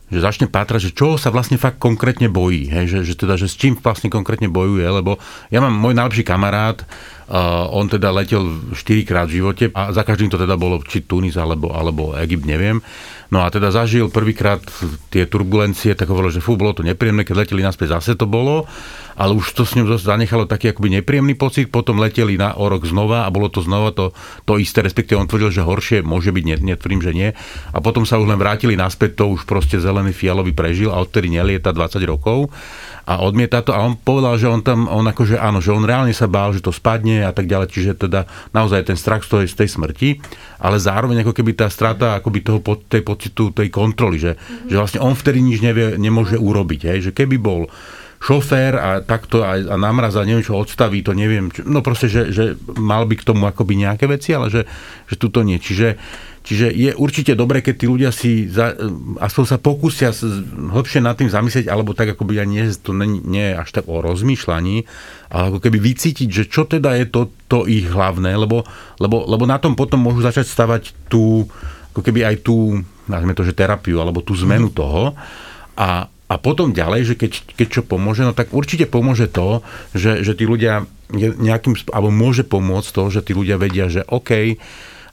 [0.05, 3.49] že začne pátrať, že čo sa vlastne fakt konkrétne bojí, hej, že, že, teda, že
[3.49, 5.17] s čím vlastne konkrétne bojuje, lebo
[5.49, 10.05] ja mám môj najlepší kamarát, uh, on teda letel 4 krát v živote a za
[10.05, 12.85] každým to teda bolo či Tunis alebo, alebo Egypt, neviem.
[13.33, 14.61] No a teda zažil prvýkrát
[15.09, 18.69] tie turbulencie, tak hovoril, že fú, bolo to nepríjemné, keď leteli naspäť, zase to bolo.
[19.15, 23.23] Ale už to s ňou zanechalo taký akoby nepríjemný pocit, potom leteli na rok znova
[23.23, 24.11] a bolo to znova to,
[24.43, 27.29] to isté, respektíve on tvrdil, že horšie môže byť, netvrdím, že nie.
[27.71, 31.31] A potom sa už len vrátili naspäť, to už proste zelený fialový prežil a odtedy
[31.31, 32.51] nelieta 20 rokov
[33.05, 33.71] a odmieta to.
[33.71, 36.65] A on povedal, že on tam, on akože áno, že on reálne sa bál, že
[36.65, 40.09] to spadne a tak ďalej, čiže teda naozaj ten strach z tej, z tej smrti,
[40.59, 42.59] ale zároveň ako keby tá strata akoby toho,
[42.89, 44.69] tej pocitu, tej kontroly, že, mm-hmm.
[44.73, 47.69] že vlastne on vtedy nič nevie, nemôže urobiť, hej, že keby bol
[48.25, 52.09] šofér a takto a, a namraz a neviem čo odstaví, to neviem, čo, no proste,
[52.09, 54.65] že, že mal by k tomu akoby nejaké veci, ale že,
[55.05, 55.61] že tuto nie.
[55.61, 56.01] Čiže
[56.45, 58.77] Čiže je určite dobré, keď tí ľudia si za,
[59.17, 63.49] aspoň sa pokúsia hlbšie nad tým zamyslieť, alebo tak ako by nie, to nie, nie
[63.49, 64.85] je až tak o rozmýšľaní,
[65.33, 68.61] ale ako keby vycítiť, že čo teda je to, to ich hlavné, lebo,
[69.01, 71.49] lebo, lebo na tom potom môžu začať stavať tú,
[71.97, 72.77] ako keby aj tú,
[73.09, 74.75] nazvime to, že terapiu, alebo tú zmenu mm.
[74.77, 75.17] toho.
[75.81, 79.61] A, a potom ďalej, že keď, keď čo pomôže, no tak určite pomôže to,
[79.93, 84.57] že, že tí ľudia nejakým, alebo môže pomôcť to, že tí ľudia vedia, že OK,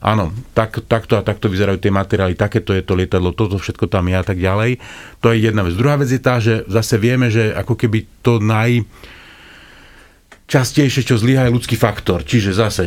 [0.01, 4.09] áno, tak, takto a takto vyzerajú tie materiály, takéto je to lietadlo, toto všetko tam
[4.09, 4.81] je a tak ďalej.
[5.21, 5.77] To je jedna vec.
[5.77, 8.81] Druhá vec je tá, že zase vieme, že ako keby to naj
[10.53, 12.21] častejšie, čo zlyha, je ľudský faktor.
[12.21, 12.85] Čiže zase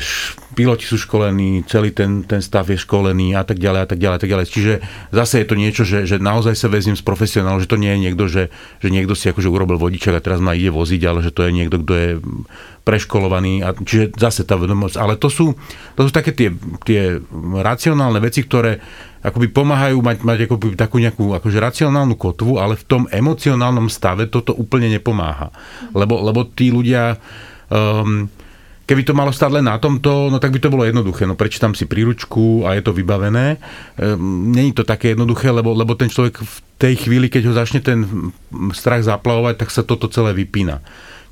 [0.54, 4.16] piloti sú školení, celý ten, ten stav je školený a tak ďalej a tak ďalej
[4.16, 4.46] a tak ďalej.
[4.46, 4.72] Čiže
[5.10, 8.02] zase je to niečo, že, že naozaj sa veziem s profesionálom, že to nie je
[8.06, 11.34] niekto, že, že niekto si akože urobil vodičak a teraz ma ide voziť, ale že
[11.34, 12.10] to je niekto, kto je
[12.86, 13.66] preškolovaný.
[13.66, 14.94] A, čiže zase tá vedomosť.
[15.02, 15.58] Ale to sú,
[15.98, 16.54] to sú také tie,
[16.86, 17.18] tie
[17.58, 18.78] racionálne veci, ktoré
[19.26, 24.30] akoby pomáhajú mať, mať akoby takú nejakú akože racionálnu kotvu, ale v tom emocionálnom stave
[24.30, 25.50] toto úplne nepomáha.
[25.90, 27.18] Lebo, lebo tí ľudia
[27.72, 28.30] um,
[28.86, 31.26] keby to malo stať len na tomto, no tak by to bolo jednoduché.
[31.26, 33.58] No prečítam si príručku a je to vybavené.
[33.98, 37.80] Um, Není to také jednoduché, lebo, lebo ten človek v tej chvíli, keď ho začne
[37.82, 38.30] ten
[38.76, 40.84] strach zaplavovať, tak sa toto celé vypína.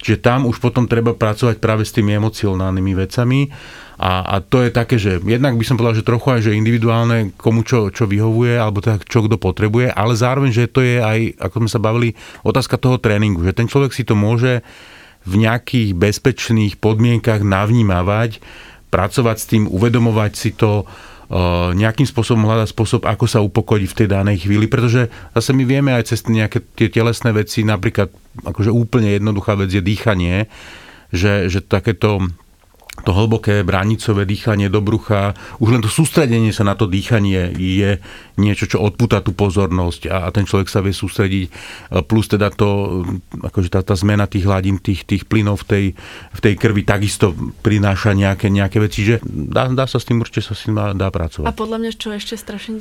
[0.04, 3.48] Čiže tam už potom treba pracovať práve s tými emocionálnymi vecami
[3.96, 7.32] a, a to je také, že jednak by som povedal, že trochu aj že individuálne,
[7.40, 11.38] komu čo, čo vyhovuje, alebo tak čo kto potrebuje, ale zároveň, že to je aj,
[11.38, 12.08] ako sme sa bavili,
[12.44, 14.60] otázka toho tréningu, že ten človek si to môže
[15.24, 18.44] v nejakých bezpečných podmienkach navnímavať,
[18.92, 20.84] pracovať s tým, uvedomovať si to,
[21.74, 25.90] nejakým spôsobom hľadať spôsob, ako sa upokojiť v tej danej chvíli, pretože zase my vieme
[25.96, 28.12] aj cez nejaké tie telesné veci, napríklad
[28.44, 30.46] akože úplne jednoduchá vec je dýchanie,
[31.10, 32.28] že, že takéto
[33.02, 37.98] to hlboké bránicové dýchanie do brucha, už len to sústredenie sa na to dýchanie je
[38.38, 41.46] niečo, čo odpúta tú pozornosť a, a ten človek sa vie sústrediť.
[42.06, 43.02] Plus teda to,
[43.34, 45.84] akože tá, tá zmena tých hladín, tých, tých plynov v tej,
[46.34, 47.34] v tej krvi takisto
[47.66, 50.94] prináša nejaké, nejaké veci, že dá, dá sa s tým určite sa s tým dá,
[50.94, 51.50] dá pracovať.
[51.50, 52.78] A podľa mňa, čo ešte strašne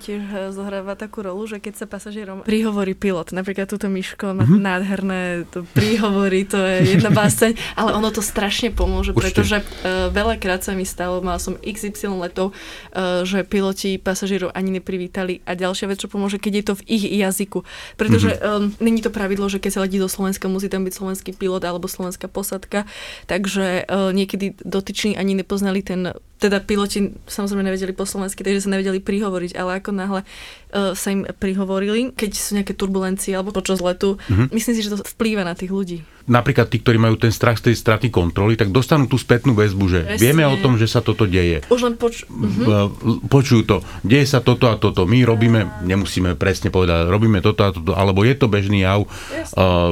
[0.00, 4.44] tiež eh, zohráva takú rolu, že keď sa pasažierom prihovorí pilot, napríklad túto Miško má
[4.44, 4.60] mm-hmm.
[4.60, 5.20] nádherné
[5.52, 10.62] to príhovory, to je jedna báseň, ale ono to strašne pomôže, pretože že uh, veľakrát
[10.62, 12.54] sa mi stalo, mal som XY letov,
[12.94, 16.86] uh, že piloti pasažierov ani neprivítali a ďalšia vec, čo pomôže, keď je to v
[16.86, 17.66] ich jazyku.
[17.98, 18.70] Pretože mm-hmm.
[18.70, 21.66] um, není to pravidlo, že keď sa letí do Slovenska, musí tam byť slovenský pilot
[21.66, 22.86] alebo slovenská posadka,
[23.26, 28.72] takže uh, niekedy dotyční ani nepoznali ten teda piloti samozrejme nevedeli po slovensky, takže sa
[28.72, 33.84] nevedeli prihovoriť, ale ako náhle uh, sa im prihovorili, keď sú nejaké turbulencie alebo počas
[33.84, 34.48] letu, mm-hmm.
[34.50, 37.70] myslím si, že to vplýva na tých ľudí napríklad tí, ktorí majú ten strach z
[37.70, 40.22] tej straty kontroly, tak dostanú tú spätnú väzbu, že Presne.
[40.22, 41.66] vieme o tom, že sa toto deje.
[41.66, 43.26] Už len poč- uh-huh.
[43.26, 43.76] počujú to,
[44.06, 48.22] deje sa toto a toto, my robíme, nemusíme presne povedať, robíme toto a toto, alebo
[48.22, 49.90] je to bežný jav, uh,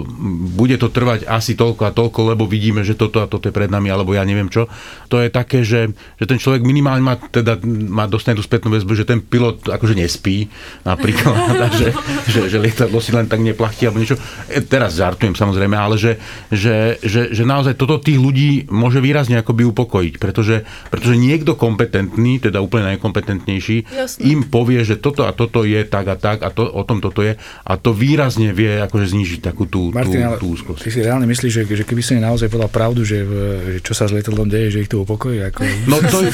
[0.54, 3.68] bude to trvať asi toľko a toľko, lebo vidíme, že toto a toto je pred
[3.68, 4.70] nami, alebo ja neviem čo.
[5.10, 5.90] To je také, že,
[6.22, 9.94] že ten človek minimálne má, teda, má dostane tú spätnú väzbu, že ten pilot akože
[9.98, 10.46] nespí,
[10.86, 11.34] napríklad,
[11.80, 11.88] že,
[12.30, 14.16] že, že lietadlo si len tak neplachtí, alebo niečo.
[14.48, 16.16] E, teraz žartujem samozrejme, ale že,
[16.48, 22.38] že, že, že naozaj toto tých ľudí môže výrazne akoby upokojiť, pretože, pretože niekto kompetentný,
[22.38, 24.20] teda úplne najkompetentnejší, Jasne.
[24.24, 27.20] im povie, že toto a toto je tak a tak a to, o tom toto
[27.20, 27.34] je
[27.64, 30.80] a to výrazne vie akože znižiť takú tú, Martin, tú, tú úzkosť.
[30.86, 34.06] Ty si reálne myslíš, že, že keby si naozaj povedal pravdu, že, že čo sa
[34.06, 35.42] s lietadlom deje, že ich to upokojí?
[35.50, 35.60] Ako...
[35.90, 36.27] No to, ja...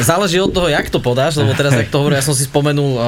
[0.00, 2.92] Záleží od toho, jak to podáš, lebo teraz, jak to hovorí, ja som si spomenul
[2.96, 3.02] uh,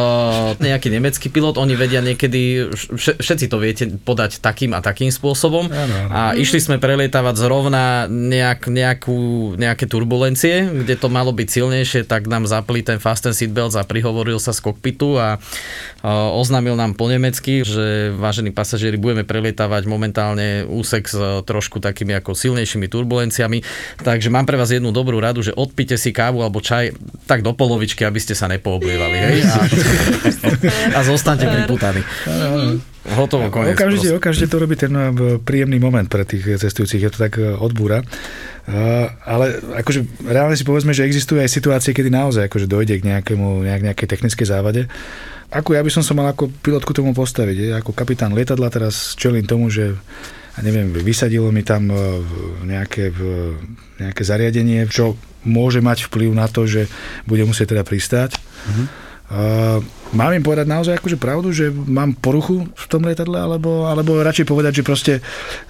[0.61, 5.71] nejaký nemecký pilot, oni vedia niekedy, všetci to viete podať takým a takým spôsobom.
[5.71, 6.13] Ano, ano.
[6.13, 12.27] A išli sme prelietavať zrovna nejak, nejakú, nejaké turbulencie, kde to malo byť silnejšie, tak
[12.27, 15.39] nám zapli ten fasten seatbelt a prihovoril sa z kokpitu a
[16.35, 22.33] oznámil nám po nemecky, že vážení pasažieri, budeme prelietavať momentálne úsek s trošku takými ako
[22.33, 23.20] silnejšími turbulenciami.
[24.01, 26.97] Takže mám pre vás jednu dobrú radu, že odpite si kávu alebo čaj
[27.29, 29.17] tak do polovičky, aby ste sa nepooblievali.
[29.21, 29.37] Hej?
[29.45, 29.59] A,
[30.97, 32.01] a zostaňte priputaní.
[33.01, 33.75] Hotovo, koniec.
[33.75, 34.19] Okamžite, proste.
[34.21, 35.11] okamžite to robí ten eh,
[35.41, 38.05] príjemný moment pre tých cestujúcich, je to tak eh, odbúra.
[38.71, 43.09] Uh, ale akože reálne si povedzme, že existujú aj situácie, kedy naozaj akože dojde k
[43.09, 44.87] nejakému, nejak, nejakej technickej závade.
[45.51, 47.69] Ako ja by som sa mal ako pilotku tomu postaviť, je?
[47.75, 49.99] ako kapitán lietadla teraz čelím tomu, že
[50.57, 51.99] a neviem, vysadilo mi tam eh,
[52.67, 53.55] nejaké, eh,
[54.03, 55.15] nejaké zariadenie, čo
[55.47, 56.91] môže mať vplyv na to, že
[57.25, 58.37] bude musieť teda pristáť.
[59.31, 59.79] Uh,
[60.11, 64.43] mám im povedať naozaj akože pravdu, že mám poruchu v tom lietadle, alebo, alebo radšej
[64.43, 65.13] povedať, že proste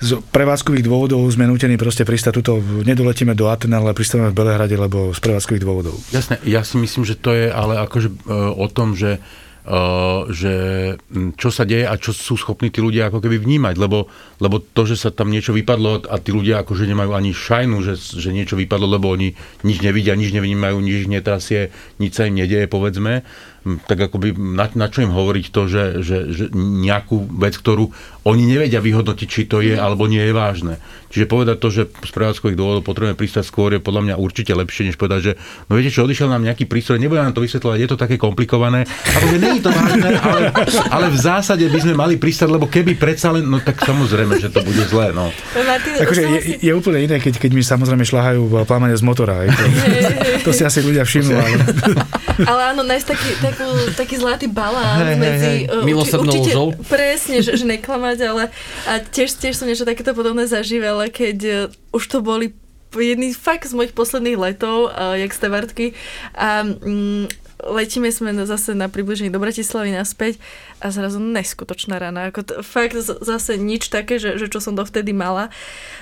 [0.00, 4.80] z prevádzkových dôvodov sme nutení proste pristať tuto, nedoletíme do Aten, ale pristávame v Belehrade,
[4.80, 5.92] lebo z prevádzkových dôvodov.
[6.08, 9.20] Jasné, ja si myslím, že to je ale akože uh, o tom, že
[10.32, 10.54] že
[11.12, 14.08] m, čo sa deje a čo sú schopní tí ľudia ako keby vnímať, lebo,
[14.40, 17.94] lebo to, že sa tam niečo vypadlo a tí ľudia akože nemajú ani šajnu, že,
[18.00, 22.72] že niečo vypadlo, lebo oni nič nevidia, nič nevnímajú, nič netrasie, nič sa im nedieje,
[22.72, 23.20] povedzme,
[23.68, 27.92] m, tak akoby na, na čo im hovoriť to, že, že, že nejakú vec, ktorú
[28.24, 30.74] oni nevedia vyhodnotiť, či to je alebo nie je vážne.
[31.10, 34.86] Čiže povedať to, že z prevádzkových dôvodov potrebujeme pristať skôr, je podľa mňa určite lepšie,
[34.86, 35.32] než povedať, že
[35.66, 38.86] no viete čo, odišiel nám nejaký prístroj, nebudem nám to vysvetľovať, je to také komplikované,
[38.86, 40.40] akože nie je to vážne, ale,
[40.86, 44.54] ale v zásade by sme mali pristať, lebo keby predsa len, no tak samozrejme, že
[44.54, 45.10] to bude zlé.
[45.10, 45.34] No.
[45.66, 49.42] Martin, Akože je, je úplne iné, keď, keď mi samozrejme šľahajú plamene z motora.
[49.42, 49.64] aj To,
[50.46, 51.34] to si asi ľudia všimnú.
[51.34, 51.56] Ale...
[52.50, 55.44] Ale áno, nájsť taký, takú, taký zlatý balán hej, medzi...
[55.44, 55.58] hej.
[55.68, 56.88] uh, Milosrdnou určite.
[56.88, 58.42] Presne, že, že neklamať, ale
[58.88, 62.52] a tiež, tiež som niečo takéto podobné zažívala, keď uh, už to boli
[62.92, 65.94] jedný fakt z mojich posledných letov, uh, jak stevartky
[66.34, 67.30] a mm,
[67.68, 70.40] letíme sme zase na približení do Bratislavy naspäť
[70.80, 72.32] a zrazu neskutočná rana.
[72.32, 75.52] Ako t- fakt zase nič také, že, že čo som dovtedy mala.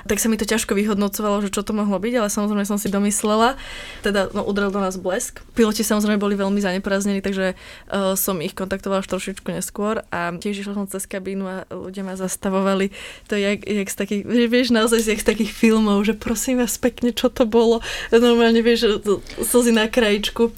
[0.07, 2.87] Tak sa mi to ťažko vyhodnocovalo, že čo to mohlo byť, ale samozrejme som si
[2.87, 3.59] domyslela.
[4.07, 5.43] Teda no, udrel do nás blesk.
[5.59, 10.63] Piloti samozrejme boli veľmi zaneprázdnení, takže uh, som ich kontaktovala až trošičku neskôr a tiež
[10.63, 12.95] išla som cez kabínu a ľudia ma zastavovali.
[13.27, 16.79] To je jak, jak z takých, vieš, naozaj jak z takých filmov, že prosím vás
[16.79, 17.83] pekne, čo to bolo.
[18.15, 19.03] Normálne vieš,
[19.43, 20.55] slzy na krajičku.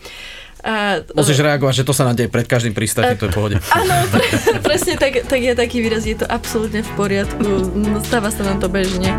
[0.60, 3.56] A, Musíš reagovať, že to sa nám deje pred každým pristátim, to je v pohode.
[3.80, 4.26] Áno, pre,
[4.60, 8.60] presne tak, tak je taký výraz, je to absolútne v poriadku, no, stáva sa nám
[8.60, 9.16] to bežne.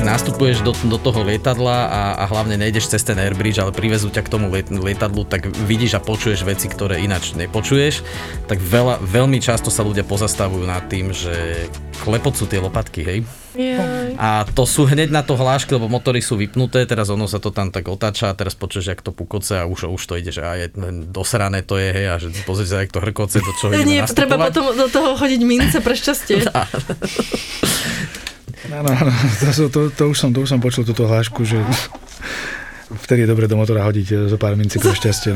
[0.00, 4.08] Keď nastupuješ do, do toho lietadla a, a hlavne nejdeš cez ten airbridge, ale privezú
[4.08, 8.00] ťa k tomu liet, lietadlu, tak vidíš a počuješ veci, ktoré ináč nepočuješ,
[8.48, 11.68] tak veľa, veľmi často sa ľudia pozastavujú nad tým, že
[12.00, 13.28] klepocú tie lopatky, hej?
[13.52, 14.16] Jaj.
[14.16, 17.52] A to sú hneď na to hlášky, lebo motory sú vypnuté, teraz ono sa to
[17.52, 20.40] tam tak otáča a teraz počuješ, jak to pukoce a už, už to ide, že
[20.40, 20.80] aj
[21.12, 24.08] dosrané to je, hej, a že pozri sa, jak to hrkoce, to čo ideme Nie,
[24.08, 26.48] treba potom do toho hodiť mince pre šťastie.
[28.68, 29.12] Áno, áno,
[29.56, 31.56] to, to, to, už som, to už som počul túto hlášku, že
[33.08, 35.32] vtedy je dobre do motora hodiť eh, zo pár minci pre šťastie.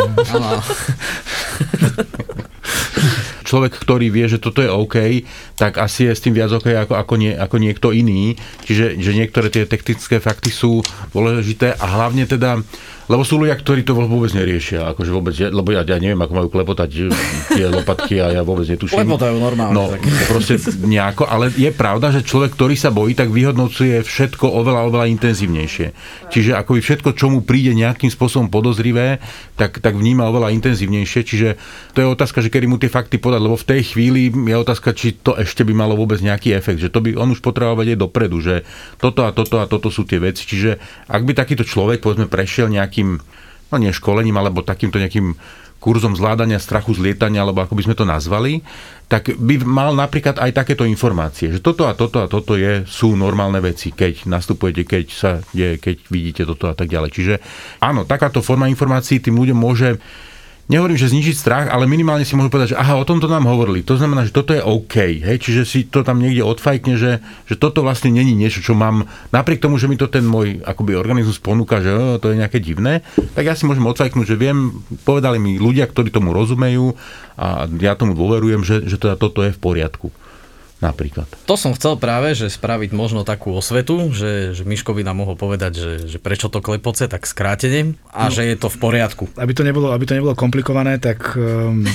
[3.45, 5.23] Človek, ktorý vie, že toto je OK,
[5.55, 8.35] tak asi je s tým viac OK ako, ako, nie, ako niekto iný.
[8.67, 10.83] Čiže že niektoré tie technické fakty sú
[11.15, 12.59] dôležité a hlavne teda,
[13.05, 14.91] lebo sú ľudia, ktorí to vôbec neriešia.
[14.91, 16.89] Akože vôbec, lebo ja, ja neviem, ako majú klepotať
[17.51, 19.05] tie lopatky a ja vôbec netuším.
[19.05, 20.01] Klepotajú normálne, No, tak.
[20.27, 25.07] proste nejako, ale je pravda, že človek, ktorý sa bojí, tak vyhodnocuje všetko oveľa, oveľa
[25.11, 25.87] intenzívnejšie.
[26.29, 29.21] Čiže akoby všetko, čo mu príde nejakým spôsobom podozrivé,
[29.55, 31.21] tak, tak vníma oveľa intenzívnejšie.
[31.23, 31.49] Čiže
[31.93, 34.91] to je otázka, že kedy mu tie fakty podať, lebo v tej chvíli je otázka,
[34.93, 37.99] či to ešte by malo vôbec nejaký efekt, že to by on už potreboval vedieť
[38.01, 38.65] dopredu, že
[38.97, 40.43] toto a toto a toto sú tie veci.
[40.45, 43.19] Čiže ak by takýto človek, povedzme, prešiel nejakým,
[43.71, 45.35] no nie školením, alebo takýmto nejakým
[45.83, 48.65] kurzom zvládania strachu z lietania, alebo ako by sme to nazvali,
[49.05, 53.13] tak by mal napríklad aj takéto informácie, že toto a toto a toto je, sú
[53.13, 57.11] normálne veci, keď nastupujete, keď sa je, keď vidíte toto a tak ďalej.
[57.13, 57.35] Čiže
[57.85, 60.01] áno, takáto forma informácií tým ľuďom môže
[60.65, 63.85] Nehovorím, že znižiť strach, ale minimálne si môžu povedať, že aha, o tomto nám hovorili.
[63.85, 65.21] To znamená, že toto je OK.
[65.21, 65.37] Hej?
[65.45, 69.61] Čiže si to tam niekde odfajkne, že, že toto vlastne není niečo, čo mám, napriek
[69.61, 73.05] tomu, že mi to ten môj akoby organizmus ponúka, že oh, to je nejaké divné,
[73.37, 74.73] tak ja si môžem odfajknúť, že viem,
[75.05, 76.97] povedali mi ľudia, ktorí tomu rozumejú
[77.37, 80.09] a ja tomu dôverujem, že, že teda toto je v poriadku.
[80.83, 81.31] Napríklad.
[81.47, 85.73] To som chcel práve, že spraviť možno takú osvetu, že, že Miškovi nám mohol povedať,
[85.79, 89.31] že, že prečo to klepoce, tak skrátene a že je to v poriadku.
[89.39, 91.87] Aby to nebolo, aby to nebolo komplikované, tak um,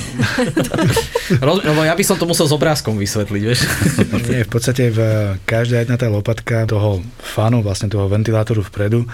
[1.45, 3.67] Roz, lebo ja by som to musel s obrázkom vysvetliť, vieš.
[4.31, 4.99] nie, v podstate v,
[5.43, 9.05] každá jedna tá lopatka toho fanu, vlastne toho ventilátoru vpredu,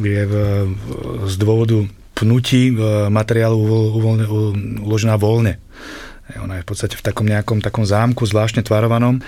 [0.00, 0.34] je v,
[1.30, 2.70] z dôvodu pnutí
[3.10, 3.58] materiálu
[4.86, 5.58] uložená voľne.
[6.24, 9.20] Ona je v podstate v takom nejakom takom zámku zvláštne tvarovanom,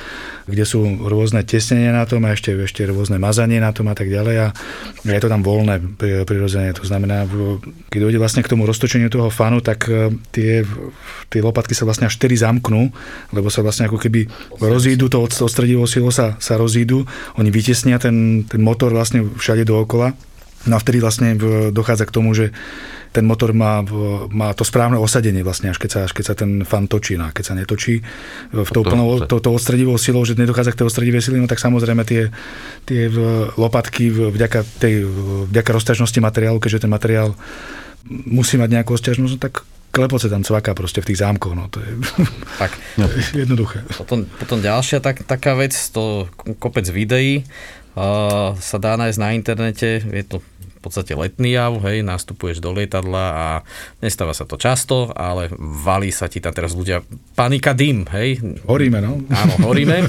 [0.49, 4.09] kde sú rôzne tesnenia na tom a ešte, ešte rôzne mazanie na tom a tak
[4.09, 4.47] ďalej a
[5.05, 6.72] je to tam voľné pri- prirodzene.
[6.72, 7.28] To znamená,
[7.92, 10.64] keď dojde vlastne k tomu roztočeniu toho fanu, tak e, tie,
[11.28, 12.88] tie lopatky sa vlastne až 4 zamknú,
[13.36, 14.24] lebo sa vlastne ako keby
[14.57, 17.05] rozídu, to od- odstredivo silo sa, sa rozídu,
[17.36, 20.16] oni vytesnia ten, ten motor vlastne všade dookola
[20.66, 22.50] No a vtedy vlastne v- dochádza k tomu, že
[23.08, 26.34] ten motor má, v- má to správne osadenie vlastne, až keď sa, až keď sa
[26.34, 27.14] ten fan točí.
[27.14, 28.02] No a keď sa netočí
[28.48, 31.46] v tou to- plnou, to- to, odstredivou silou, že nedochádza k tej odstredivej sily, no
[31.46, 32.28] tak samozrejme tie,
[32.82, 33.08] tie
[33.54, 35.06] lopatky v- vďaka, tej,
[35.48, 37.32] vďaka rozťažnosti materiálu, keďže ten materiál
[38.06, 41.54] musí mať nejakú rozťažnosť, no tak klepoce tam cvaká proste v tých zámkoch.
[41.54, 41.90] No, to je
[42.62, 42.76] Tak,
[43.34, 43.80] jednoduché.
[43.96, 47.42] potom, potom ďalšia tak, taká vec, to kopec videí
[47.96, 50.38] uh, sa dá nájsť na internete, je to
[50.87, 53.47] podstate letný jav, hej, nastupuješ do lietadla a
[54.01, 57.03] nestáva sa to často, ale valí sa ti tam teraz ľudia,
[57.34, 59.22] panika dym, hej, Horíme, no.
[59.30, 60.05] Áno, horíme.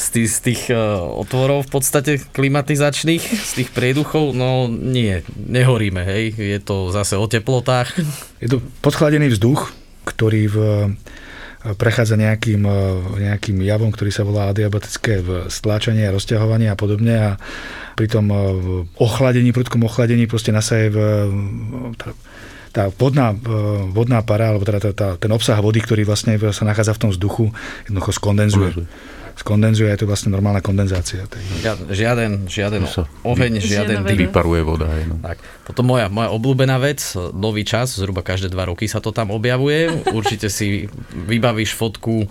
[0.00, 6.02] Z, tých, z tých uh, otvorov v podstate klimatizačných, z tých prieduchov, no nie, nehoríme,
[6.02, 6.34] hej.
[6.34, 7.94] Je to zase o teplotách.
[8.40, 9.70] Je to podchladený vzduch,
[10.08, 10.56] ktorý v,
[11.60, 12.80] prechádza nejakým, e,
[13.28, 15.20] nejakým javom, ktorý sa volá adiabatické
[15.52, 17.30] stláčanie a rozťahovanie a podobne a
[18.00, 18.36] pri tom e,
[18.96, 20.98] ochladení, prudkom ochladení proste nasaje v,
[22.00, 22.16] tá,
[22.72, 23.38] tá vodná, e,
[23.92, 27.10] vodná para, alebo teda tá, tá, ten obsah vody, ktorý vlastne sa nachádza v tom
[27.12, 27.52] vzduchu,
[27.84, 28.88] jednoducho skondenzuje.
[29.32, 31.24] Skondenzuje, je to vlastne normálna kondenzácia.
[31.24, 32.82] tej- Žia- Žiaden, žiaden
[33.22, 34.18] oheň, žiaden dym.
[34.24, 34.86] Vyparuje voda.
[34.86, 35.16] Aj, no.
[35.18, 37.00] Tak, potom moja, moja obľúbená vec,
[37.30, 39.88] nový čas, zhruba každé dva roky sa to tam objavuje.
[40.08, 42.28] Určite si vybavíš fotku,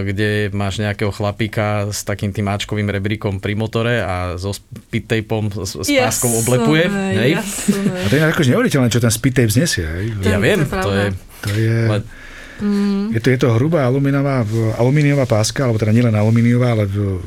[0.00, 5.46] kde máš nejakého chlapíka s takým tým áčkovým rebríkom pri motore a so speed tapom
[5.46, 6.84] s, s páskou oblepuje.
[6.88, 7.32] Hej?
[7.96, 9.86] A to je akože neuveriteľné, čo ten speed tape znesie.
[9.86, 10.06] Hej.
[10.24, 11.06] Ja To- viem, to je
[11.40, 11.76] to je...
[12.60, 13.20] To je...
[13.20, 17.18] To, je to hrubá alumíniová, v- alumíniová páska, alebo teda nielen alumíniová, ale v,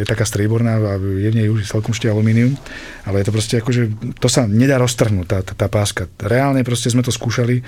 [0.00, 2.56] je taká strieborná a je v nej už celkom ešte alumínium,
[3.04, 3.82] ale je to proste ako, že
[4.16, 6.08] to sa nedá roztrhnúť, tá, tá, tá páska.
[6.18, 7.60] Reálne proste sme to skúšali,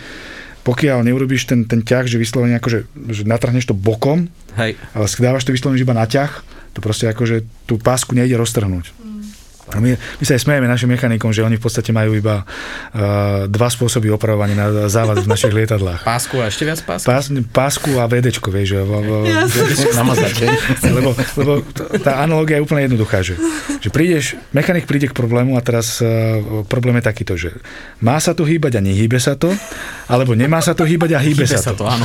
[0.63, 5.05] pokiaľ neurobíš ten, ten ťah, že vyslovene ako, že, že natrhneš to bokom, Hej, ale
[5.09, 6.31] dávaš to vyslovene iba na ťah,
[6.73, 7.37] to proste ako, že
[7.69, 8.95] tú pásku nejde roztrhnúť.
[8.95, 9.12] A
[9.79, 13.69] my, my sa aj smejeme našim mechanikom, že oni v podstate majú iba uh, dva
[13.71, 16.03] spôsoby opravovania na závad v našich lietadlách.
[16.03, 17.07] pásku a ešte viac pásku?
[17.07, 19.15] Pás, pásku a VDčko, vieš, že, v, v,
[20.43, 20.51] hej?
[20.91, 21.53] lebo, lebo
[22.03, 23.39] tá analogia je úplne jednoduchá, že,
[23.79, 27.55] že prídeš, mechanik príde k problému a teraz uh, problém je takýto, že
[28.03, 29.53] má sa to hýbať a nehýbe sa to,
[30.09, 32.05] alebo nemá sa to hýbať a hýbe, Hýbe sa, sa to, áno.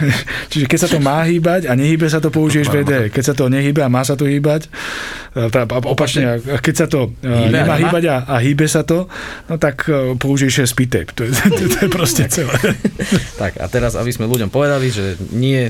[0.52, 2.92] Čiže keď sa to má hýbať a nehýbe sa to, použiješ VD.
[3.10, 4.68] Keď sa to nehýbe a má sa to hýbať,
[5.34, 8.86] e, tá, a- opačne, keď sa to e, Hýbe nemá hýbať a, a hýbe sa
[8.86, 9.10] to,
[9.50, 11.10] no tak e, použiješ speed tape.
[11.16, 12.54] To je, to, to je proste celé.
[13.42, 15.66] Tak a teraz, aby sme ľuďom povedali, že nie,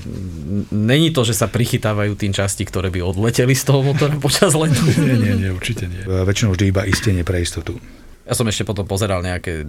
[0.68, 4.82] není to, že sa prichytávajú tým časti, ktoré by odleteli z toho motora počas letu.
[5.00, 6.04] Nie, nie, nie, určite nie.
[6.04, 7.80] E, Väčšinou vždy iba istenie pre istotu.
[8.28, 9.64] Ja som ešte potom pozeral nejaké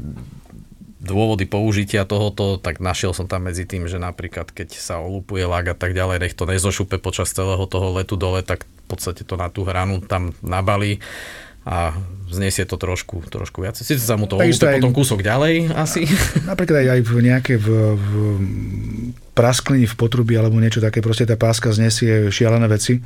[1.04, 5.68] dôvody použitia tohoto, tak našiel som tam medzi tým, že napríklad keď sa olupuje lag
[5.68, 9.36] a tak ďalej, nech to nezošupe počas celého toho letu dole, tak v podstate to
[9.36, 11.04] na tú hranu tam nabalí
[11.66, 11.94] a
[12.34, 13.78] znesie to trošku, trošku viac.
[13.78, 16.10] Sice sa mu to aj- potom kúsok ďalej asi.
[16.50, 18.12] Napríklad aj, aj v nejaké v, v
[19.34, 23.02] praskliny v potrubi alebo niečo také, proste tá páska znesie šialené veci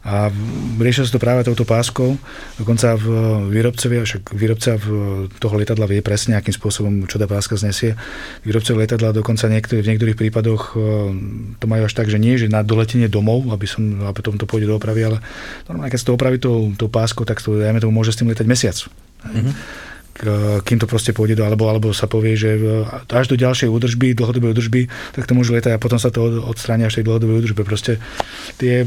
[0.00, 0.32] a
[0.80, 2.16] riešia sa to práve touto páskou.
[2.56, 3.06] Dokonca v
[3.52, 4.86] výrobcovia, však výrobca v
[5.28, 8.00] toho lietadla vie presne, akým spôsobom čo tá páska znesie.
[8.40, 10.76] Výrobcovia lietadla dokonca niektorý, v niektorých prípadoch e,
[11.60, 14.48] to majú až tak, že nie, že na doletenie domov, aby som, a potom to
[14.48, 15.18] pôjde do opravy, ale
[15.68, 18.32] normálne, keď sa to opraví tou, tou páskou, tak to, dajme tomu, môže s tým
[18.32, 18.76] lietať mesiac.
[19.24, 19.88] Mm-hmm
[20.64, 24.12] kým to proste pôjde do, alebo, alebo sa povie, že e, až do ďalšej údržby,
[24.12, 24.80] dlhodobej údržby,
[25.16, 27.64] tak to môže lietať a potom sa to od- odstráni až tej dlhodobej údržbe.
[27.64, 27.96] Proste
[28.60, 28.84] tie,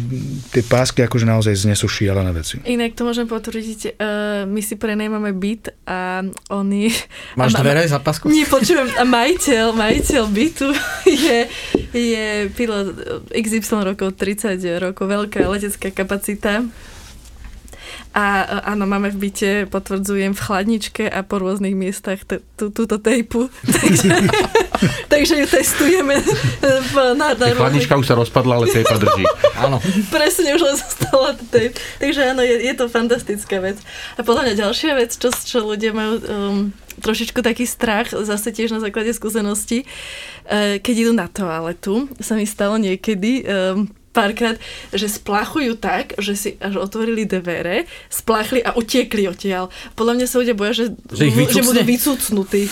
[0.53, 2.61] tie pásky akože naozaj znesú šialené veci.
[2.69, 6.21] Inak to môžem potvrdiť, uh, my si prenajmame byt a
[6.53, 6.93] oni...
[7.39, 8.29] Máš a, ma- dvere za pasku?
[8.29, 10.69] Nie, počujem, a majiteľ, majiteľ bytu
[11.25, 11.39] je,
[11.97, 12.93] je pilot
[13.33, 16.61] XY rokov, 30 rokov, veľká letecká kapacita.
[18.13, 22.69] A e, áno, máme v byte, potvrdzujem, v chladničke a po rôznych miestach t- tú-
[22.69, 23.49] túto tejpu.
[23.83, 24.09] Takže,
[25.07, 26.15] takže ju testujeme
[26.91, 29.23] v, na, chladnička už sa rozpadla, ale tejpa drží.
[29.59, 29.79] Áno.
[30.11, 31.77] Presne, už len zostala tape.
[32.01, 33.79] Takže áno, je, je to fantastická vec.
[34.19, 36.21] A podľa mňa ďalšia vec, čo, čo ľudia majú um,
[36.99, 42.43] trošičku taký strach, zase tiež na základe skúsenosti, uh, keď idú na toaletu, sa mi
[42.43, 44.55] stalo niekedy, um, párkrát,
[44.93, 49.73] že splachujú tak, že si až otvorili dvere, splachli a utiekli odtiaľ.
[49.97, 51.89] Podľa mňa sa ľudia boja, že, Že ich že budú vycucne?
[51.89, 52.63] vycucnutí.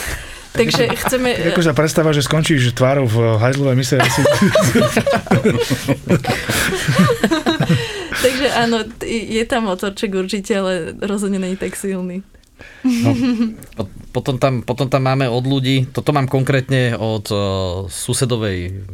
[0.52, 1.32] Takže chceme...
[1.56, 3.96] Ako sa predstava, že skončíš tvárou v hajzlovej mise.
[3.96, 4.20] Asi...
[8.24, 12.20] Takže áno, je tam motorček určite, ale rozhodne není tak silný.
[12.84, 13.16] No.
[14.12, 17.40] Potom, tam, potom tam máme od ľudí, toto mám konkrétne od uh,
[17.88, 18.86] susedovej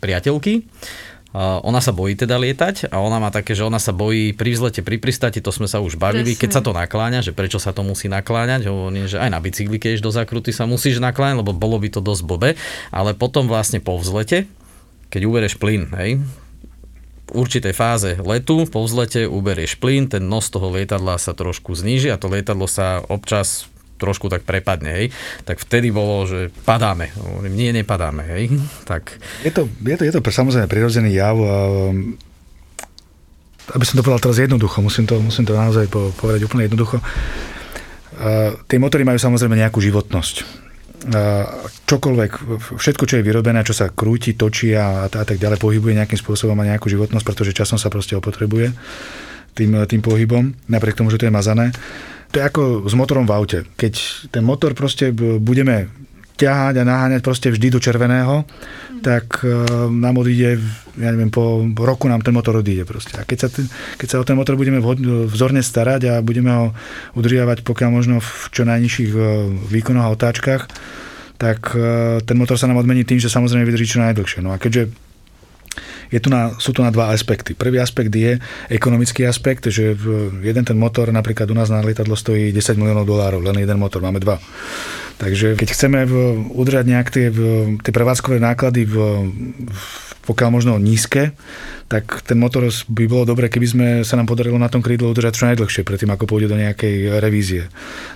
[0.00, 4.30] priateľky, Uh, ona sa bojí teda lietať a ona má také, že ona sa bojí
[4.38, 6.40] pri vzlete, pri pristati, to sme sa už bavili, Presne.
[6.46, 9.82] keď sa to nakláňa, že prečo sa to musí nakláňať, hovorím, že aj na bicykli,
[9.82, 12.54] keď do zakruty sa musíš nakláňať, lebo bolo by to dosť bobe,
[12.94, 14.46] ale potom vlastne po vzlete,
[15.10, 16.22] keď ubereš plyn, hej,
[17.24, 22.14] v určitej fáze letu, po vzlete uberieš plyn, ten nos toho lietadla sa trošku zníži
[22.14, 23.66] a to lietadlo sa občas
[23.96, 25.06] trošku tak prepadne, hej,
[25.46, 27.14] tak vtedy bolo, že padáme.
[27.14, 28.44] Hovorím, nie, nepadáme, hej.
[28.90, 29.16] Tak...
[29.46, 31.56] Je, to, je, to, je to samozrejme prirodzený jav a
[33.72, 37.00] aby som to povedal teraz jednoducho, musím to, musím to naozaj povedať úplne jednoducho.
[38.68, 40.64] Tie motory majú samozrejme nejakú životnosť.
[41.88, 42.32] Čokoľvek,
[42.76, 46.56] všetko, čo je vyrobené, čo sa krúti, točí a, a tak ďalej, pohybuje nejakým spôsobom
[46.60, 48.76] a nejakú životnosť, pretože časom sa proste opotrebuje
[49.56, 51.72] tým, tým pohybom, napriek tomu, že to je mazané
[52.34, 53.58] to je ako s motorom v aute.
[53.78, 55.86] Keď ten motor proste budeme
[56.34, 58.42] ťahať a naháňať proste vždy do červeného,
[59.06, 59.54] tak e,
[59.86, 60.58] nám odíde,
[60.98, 63.14] ja neviem, po roku nám ten motor odíde proste.
[63.14, 64.82] A keď sa, ten, keď sa o ten motor budeme
[65.30, 66.66] vzorne starať a budeme ho
[67.14, 69.18] udržiavať pokiaľ možno v čo najnižších e,
[69.70, 70.66] výkonoch a otáčkach,
[71.38, 74.42] tak e, ten motor sa nám odmení tým, že samozrejme vydrží čo najdlhšie.
[74.42, 74.90] No a keďže
[76.14, 77.58] je tu na, sú tu na dva aspekty.
[77.58, 78.38] Prvý aspekt je
[78.70, 79.98] ekonomický aspekt, že
[80.46, 83.98] jeden ten motor napríklad u nás na lietadlo stojí 10 miliónov dolárov, len jeden motor,
[83.98, 84.38] máme dva.
[85.18, 85.98] Takže keď chceme
[86.54, 87.26] udržať nejak tie,
[87.82, 88.94] tie prevádzkové náklady v,
[89.66, 91.36] v pokiaľ možno nízke,
[91.84, 95.32] tak ten motor by bolo dobre, keby sme sa nám podarilo na tom krídle udržať
[95.36, 97.68] čo najdlhšie, predtým ako pôjde do nejakej revízie.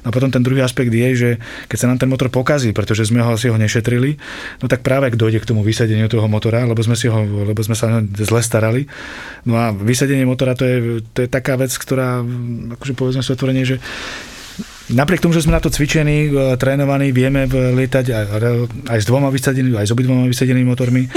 [0.03, 1.31] No a potom ten druhý aspekt je, že
[1.69, 4.17] keď sa nám ten motor pokazí, pretože sme ho si ho nešetrili,
[4.65, 7.61] no tak práve ak dojde k tomu vysadeniu toho motora, lebo sme, si ho, lebo
[7.61, 8.89] sme sa zle starali.
[9.45, 10.77] No a vysadenie motora to je,
[11.13, 12.25] to je taká vec, ktorá,
[12.81, 13.77] akože povedzme si otvorenie, že
[14.89, 18.25] Napriek tomu, že sme na to cvičení, e, trénovaní, vieme lietať aj,
[18.89, 21.03] aj s dvoma vysadenými, aj s obidvoma vysadenými motormi.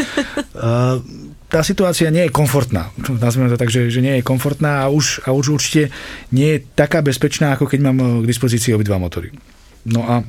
[0.51, 1.01] E,
[1.49, 2.93] tá situácia nie je komfortná.
[3.17, 5.89] Nazvime to tak, že, že nie je komfortná a už, a už určite
[6.29, 9.33] nie je taká bezpečná, ako keď mám e, k dispozícii obidva motory.
[9.89, 10.21] No a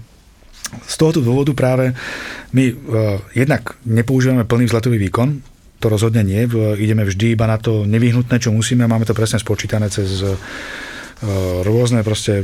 [0.88, 1.93] z tohoto dôvodu práve
[2.57, 5.45] my uh, jednak nepoužívame plný vzletový výkon,
[5.84, 6.49] to rozhodne nie,
[6.80, 10.24] ideme vždy iba na to nevyhnutné, čo musíme, máme to presne spočítané cez
[11.62, 12.43] rôzne proste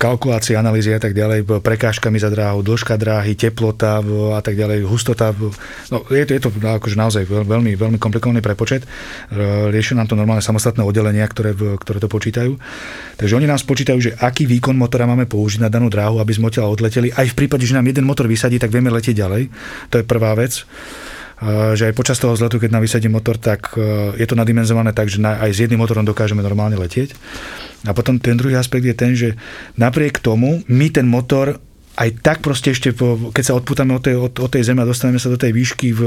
[0.00, 4.00] kalkulácie, analýzy a tak ďalej, prekážkami za dráhu, dĺžka dráhy, teplota
[4.32, 5.36] a tak ďalej, hustota.
[5.92, 8.88] No, je to, je to akože naozaj veľmi, veľmi komplikovaný prepočet.
[9.68, 12.56] Riešia nám to normálne samostatné oddelenia, ktoré, ktoré to počítajú.
[13.20, 16.48] Takže oni nám spočítajú, že aký výkon motora máme použiť na danú dráhu, aby sme
[16.48, 17.12] odtiaľ odleteli.
[17.12, 19.52] Aj v prípade, že nám jeden motor vysadí, tak vieme letieť ďalej.
[19.92, 20.64] To je prvá vec
[21.74, 23.74] že aj počas toho zletu, keď nám vysadí motor, tak
[24.14, 27.12] je to nadimenzované tak, že aj s jedným motorom dokážeme normálne letieť.
[27.84, 29.36] A potom ten druhý aspekt je ten, že
[29.76, 31.58] napriek tomu my ten motor
[31.94, 34.90] aj tak proste ešte, po, keď sa odputame od tej, od, od tej zeme a
[34.90, 36.02] dostaneme sa do tej výšky, v,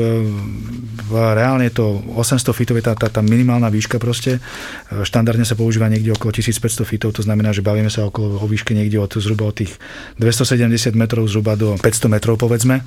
[1.07, 4.43] v reálne to 800 feetov, je tá, tá, tá minimálna výška proste.
[4.91, 8.75] Štandardne sa používa niekde okolo 1500 feetov, to znamená, že bavíme sa okolo, o výške
[8.75, 9.79] niekde od zhruba od tých
[10.19, 12.83] 270 metrov zhruba do 500 metrov povedzme.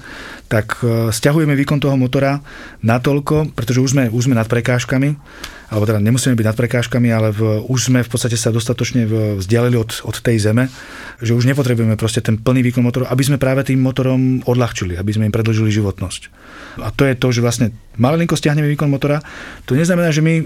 [0.52, 2.44] Tak uh, stiahujeme výkon toho motora
[2.84, 5.16] natoľko, pretože už sme, už sme nad prekážkami,
[5.70, 9.06] alebo teda nemusíme byť nad prekážkami, ale v, už sme v podstate sa dostatočne
[9.38, 10.66] vzdialili od, od tej zeme,
[11.22, 15.10] že už nepotrebujeme proste ten plný výkon motoru, aby sme práve tým motorom odľahčili, aby
[15.14, 16.22] sme im predlžili životnosť.
[16.82, 19.22] A to je to, že vlastne malinko stiahneme výkon motora,
[19.66, 20.44] to neznamená, že my, e,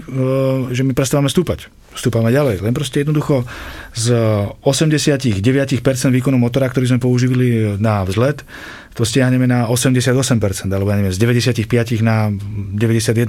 [0.73, 1.73] že my prestávame stúpať.
[1.95, 2.61] Stúpame ďalej.
[2.61, 3.47] Len proste jednoducho
[3.95, 4.13] z
[4.61, 5.41] 89%
[6.11, 8.43] výkonu motora, ktorý sme použili na vzlet,
[8.95, 13.27] to stiahneme na 88%, alebo ja neviem, z 95% na 91%.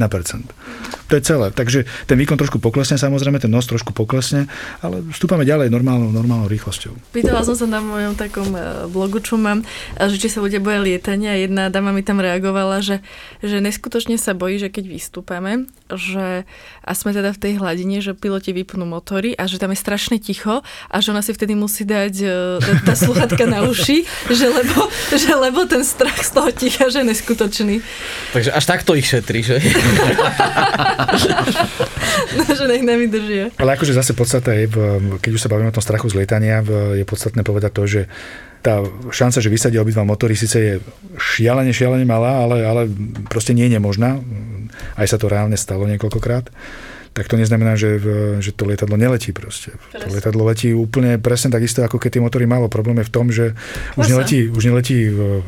[1.07, 1.51] To je celé.
[1.55, 4.51] Takže ten výkon trošku poklesne, samozrejme, ten nos trošku poklesne,
[4.83, 7.14] ale vstúpame ďalej normálnou, normálnou rýchlosťou.
[7.14, 9.62] Pýtala som sa na mojom takom e, blogu, čo mám,
[9.95, 11.39] že či sa bude boja lietania.
[11.39, 13.03] Jedna dáma mi tam reagovala, že,
[13.43, 16.43] že neskutočne sa bojí, že keď vystúpame, že
[16.83, 20.19] a sme teda v tej hladine, že piloti vypnú motory a že tam je strašne
[20.19, 22.29] ticho a že ona si vtedy musí dať e,
[22.83, 24.03] tá sluchatka na uši,
[24.35, 27.81] že lebo, že lebo lebo ten strach z toho ticha, že je neskutočný.
[28.37, 29.57] Takže až takto ich šetrí, že?
[32.37, 33.57] no, že nech nevydržia.
[33.57, 34.69] Ale akože zase podstata je,
[35.17, 36.61] keď už sa bavíme o tom strachu z lietania,
[36.93, 38.01] je podstatné povedať to, že
[38.61, 40.75] tá šanca, že vysadia obidva motory, síce je
[41.17, 42.83] šialene, šialene malá, ale, ale
[43.33, 44.21] proste nie je nemožná.
[44.93, 46.53] Aj sa to reálne stalo niekoľkokrát.
[47.17, 49.73] Tak to neznamená, že, v- že to lietadlo neletí proste.
[49.97, 52.69] To lietadlo letí úplne presne takisto, ako keď tie motory malo.
[52.69, 53.57] Problém je v tom, že
[53.97, 55.41] už neletí, už neletí v,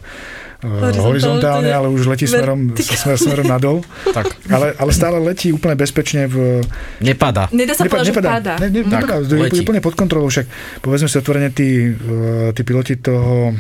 [0.59, 3.79] Horizontálne, horizontálne, ale už letí smerom, smer, smerom nadol.
[4.11, 4.27] Tak.
[4.51, 6.64] Ale, ale stále letí úplne bezpečne v,
[6.99, 7.47] Nepada.
[7.55, 8.59] Nedá sa povedať, že padá.
[8.59, 10.49] Ne, ne, Tak, nepadá, je úplne pod kontrolou, však
[10.83, 13.55] povedzme si otvorene, tí, eh, tí piloti toho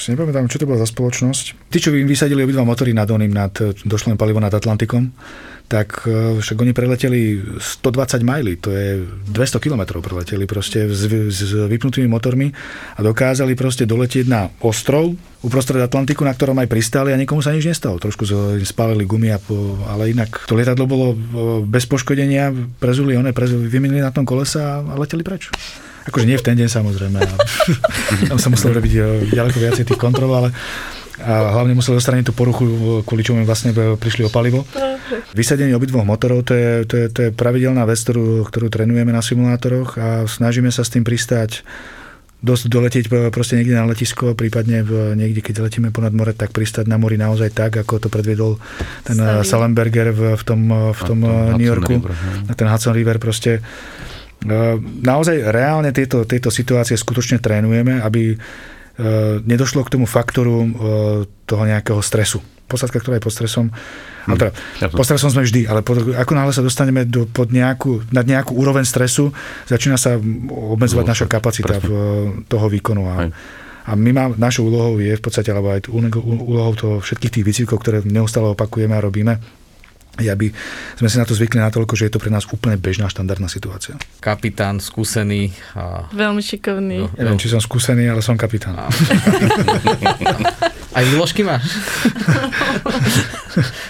[0.00, 1.68] už si nepamätám, čo to bola za spoločnosť.
[1.68, 5.12] Tí, čo im vysadili obidva motory nad oným, nad eh, došlým palivo nad Atlantikom,
[5.68, 11.52] tak eh, však oni preleteli 120 majlí, to je 200 km preleteli proste s, s
[11.52, 12.48] vypnutými motormi
[12.96, 15.12] a dokázali proste doletieť na ostrov
[15.44, 18.00] uprostred Atlantiku, na ktorom aj pristáli a nikomu sa nič nestalo.
[18.00, 18.24] Trošku
[18.64, 21.16] spálili gumy, a po, ale inak to lietadlo bolo eh,
[21.68, 25.52] bez poškodenia, prezuli one, prezuli, vymenili na tom kolesa a leteli preč.
[26.08, 27.18] Akože nie v ten deň samozrejme.
[27.20, 27.32] A
[28.32, 30.50] tam sa muselo robiť eh, ďaleko viacej tých kontrol, ale
[31.20, 34.64] a hlavne museli odstrániť tú poruchu, eh, kvôli čomu vlastne eh, prišli o palivo.
[35.36, 39.20] Vysadenie obidvoch motorov, to je, to je, to je pravidelná vec, ktorú, ktorú trénujeme na
[39.20, 41.66] simulátoroch a snažíme sa s tým pristať
[42.40, 46.88] dosť doletieť proste niekde na letisko, prípadne v, niekde, keď letíme ponad more, tak pristať
[46.88, 48.56] na mori naozaj tak, ako to predviedol
[49.04, 52.48] ten eh, Salenberger v, v tom, v tom Hudson New Yorku, River, hej.
[52.48, 53.60] na ten Hudson River proste.
[54.40, 58.36] Eh, Naozaj reálne tieto, tieto situácie skutočne trénujeme, aby eh,
[59.40, 60.70] nedošlo k tomu faktoru eh,
[61.44, 62.40] toho nejakého stresu.
[62.64, 63.66] Posádka, ktorá je pod stresom,
[64.30, 64.50] ale teda,
[64.94, 68.54] pod stresom sme vždy, ale pod, ako náhle sa dostaneme do, pod nejakú, nad nejakú
[68.54, 69.34] úroveň stresu,
[69.66, 70.14] začína sa
[70.46, 71.82] obmedzovať No, naša kapacita presne.
[71.82, 71.90] v,
[72.46, 73.10] toho výkonu.
[73.10, 73.26] A,
[73.84, 77.46] a my má, našou úlohou je v podstate, alebo aj úlo- úlohou toho všetkých tých
[77.50, 79.42] výcvikov, ktoré neustále opakujeme a robíme,
[80.18, 80.50] je, aby
[80.98, 83.94] sme si na to zvykli natoľko, že je to pre nás úplne bežná štandardná situácia.
[84.18, 85.54] Kapitán, skúsený.
[85.78, 86.10] A...
[86.10, 87.06] Veľmi šikovný.
[87.06, 87.10] No.
[87.14, 88.74] Neviem, či som skúsený, ale som kapitán.
[90.90, 91.70] Aj výložky máš?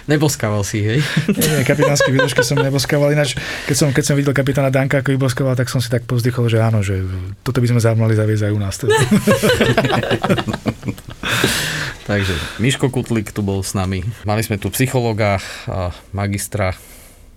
[0.04, 1.00] Neboskával si, hej?
[1.32, 5.16] Nie, nie, kapitánske výložky som neboskával, ináč keď som, keď som videl kapitána Danka, ako
[5.16, 7.00] vyboskoval, tak som si tak povzdychol, že áno, že
[7.40, 8.76] toto by sme mali zaviesť aj u nás.
[12.10, 14.02] Takže Miško Kutlik tu bol s nami.
[14.26, 15.38] Mali sme tu psychologa,
[16.10, 16.74] magistra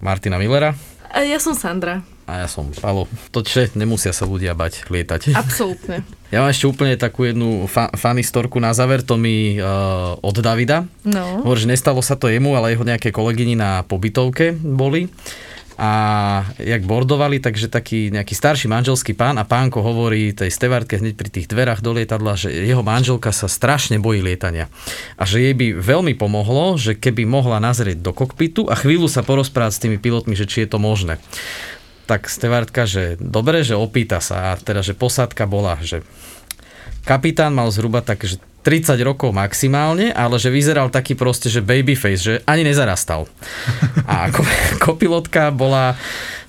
[0.01, 0.74] Martina Millera
[1.13, 2.01] A ja som Sandra.
[2.26, 3.05] a ja som Palo.
[3.30, 5.38] Toče, nemusia sa ľudia bať lietať.
[5.38, 6.01] Absolútne.
[6.34, 10.34] Ja mám ešte úplne takú jednu fa- funny storku na záver, to mi uh, od
[10.41, 10.82] Davida.
[11.05, 11.45] No.
[11.45, 15.13] Hovorí, že nestalo sa to jemu, ale jeho nejaké kolegyni na pobytovke boli.
[15.84, 15.92] A
[16.64, 21.28] jak bordovali, takže taký nejaký starší manželský pán a pánko hovorí tej stevardke hneď pri
[21.28, 24.72] tých dverách do lietadla, že jeho manželka sa strašne bojí lietania.
[25.20, 29.28] A že jej by veľmi pomohlo, že keby mohla nazrieť do kokpitu a chvíľu sa
[29.28, 31.20] porozprávať s tými pilotmi, že či je to možné.
[32.08, 36.00] Tak stevardka, že dobre, že opýta sa a teda, že posádka bola, že
[37.04, 42.22] kapitán mal zhruba tak, že 30 rokov maximálne, ale že vyzeral taký proste, že babyface,
[42.24, 43.28] že ani nezarastal.
[44.07, 44.47] A ko-
[44.88, 45.99] kopilotka bola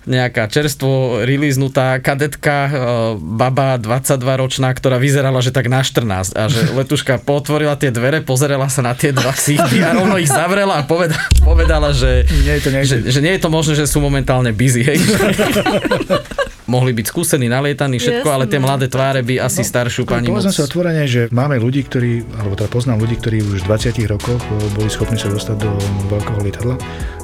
[0.05, 2.71] nejaká čerstvo releasenutá kadetka, e,
[3.17, 8.21] baba 22 ročná, ktorá vyzerala, že tak na 14 a že letuška potvorila tie dvere,
[8.21, 12.61] pozerala sa na tie dva síty a rovno ich zavrela a povedala, povedala že, Nie
[12.61, 12.85] je to nejde.
[12.85, 14.85] že, že nie je to možné, že sú momentálne busy.
[14.85, 15.01] Hej.
[16.65, 20.41] Mohli byť skúsení, nalietaní, všetko, ale tie mladé tváre by asi staršiu pani moc...
[20.41, 24.01] Povedzme si otvorene, že máme ľudí, ktorí, alebo teda poznám ľudí, ktorí už v 20
[24.09, 24.41] rokoch
[24.73, 25.71] boli schopní sa dostať do
[26.09, 26.77] veľkého lietadla,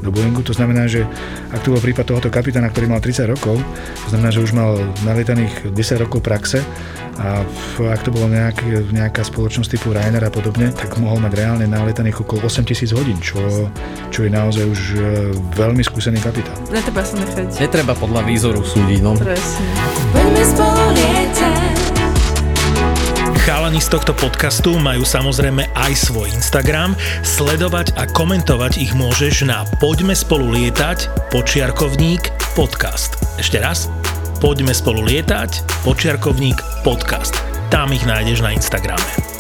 [0.04, 0.44] do Boeingu.
[0.44, 1.08] To znamená, že
[1.56, 3.56] ak tu bol prípad tohoto kapitána, ktorý mal 30 rokov,
[4.04, 4.76] to znamená, že už mal
[5.08, 6.60] nalietaných 10 rokov praxe
[7.20, 7.44] a
[7.80, 12.24] ak to bolo nejaký, nejaká spoločnosť typu Ryanair a podobne, tak mohol mať reálne nalietaných
[12.24, 13.40] okolo 8000 hodín, čo,
[14.08, 15.02] čo je naozaj už eh,
[15.52, 16.56] veľmi skúsený kapitán.
[16.72, 17.60] Netreba sa nechať.
[17.60, 19.12] Netreba podľa výzoru súdiť, no.
[19.30, 19.62] Presne.
[20.10, 21.78] Poďme spolu lietať.
[23.46, 26.98] Chalani z tohto podcastu majú samozrejme aj svoj Instagram.
[27.22, 32.26] Sledovať a komentovať ich môžeš na Poďme spolu lietať, počiarkovník,
[32.58, 33.22] podcast.
[33.38, 33.86] Ešte raz.
[34.42, 37.38] Poďme spolu lietať, počiarkovník, podcast.
[37.70, 39.39] Tam ich nájdeš na Instagrame.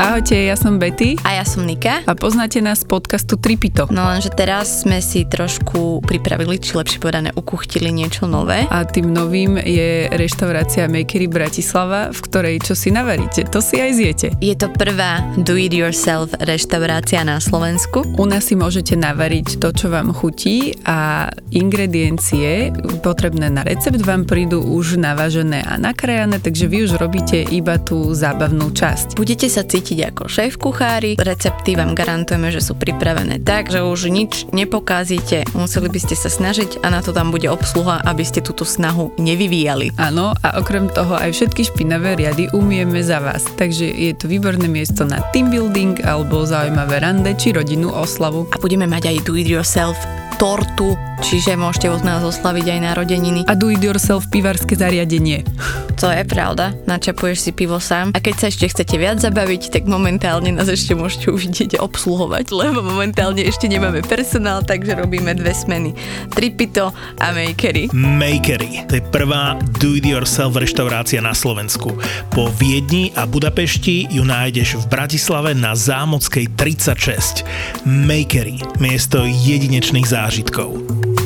[0.00, 2.00] Ahojte, ja som Betty A ja som Nika.
[2.08, 3.84] a poznáte nás z podcastu Tripito.
[3.92, 8.64] No lenže teraz sme si trošku pripravili, či lepšie povedané, ukuchtili niečo nové.
[8.72, 13.92] A tým novým je reštaurácia Makery Bratislava, v ktorej čo si navaríte, to si aj
[13.92, 14.28] zjete.
[14.40, 18.00] Je to prvá do-it-yourself reštaurácia na Slovensku.
[18.16, 22.72] U nás si môžete navariť to, čo vám chutí a ingrediencie
[23.04, 28.16] potrebné na recept vám prídu už navažené a nakrajané, takže vy už robíte iba tú
[28.16, 29.20] zábavnú časť.
[29.20, 31.18] Budete sa cítiť robiť ako šéf kuchári.
[31.18, 35.50] Recepty vám garantujeme, že sú pripravené tak, že už nič nepokazíte.
[35.58, 39.10] Museli by ste sa snažiť a na to tam bude obsluha, aby ste túto snahu
[39.18, 39.98] nevyvíjali.
[39.98, 43.42] Áno, a okrem toho aj všetky špinavé riady umieme za vás.
[43.58, 48.46] Takže je to výborné miesto na team building alebo zaujímavé rande či rodinnú oslavu.
[48.54, 49.98] A budeme mať aj do it yourself
[50.40, 53.40] tortu, čiže môžete od nás oslaviť aj narodeniny.
[53.44, 55.44] A do it yourself pivarské zariadenie.
[56.00, 58.16] To je pravda, načapuješ si pivo sám.
[58.16, 62.80] A keď sa ešte chcete viac zabaviť, tak momentálne nás ešte môžete uvidieť obsluhovať, lebo
[62.80, 65.94] momentálne ešte nemáme personál, takže robíme dve smeny.
[66.32, 66.90] Tripito
[67.20, 67.92] a Makery.
[67.92, 68.88] Makery.
[68.88, 71.94] To je prvá do-it-yourself reštaurácia na Slovensku.
[72.32, 77.44] Po Viedni a Budapešti ju nájdeš v Bratislave na Zámockej 36.
[77.84, 78.60] Makery.
[78.80, 81.19] Miesto jedinečných zážitkov.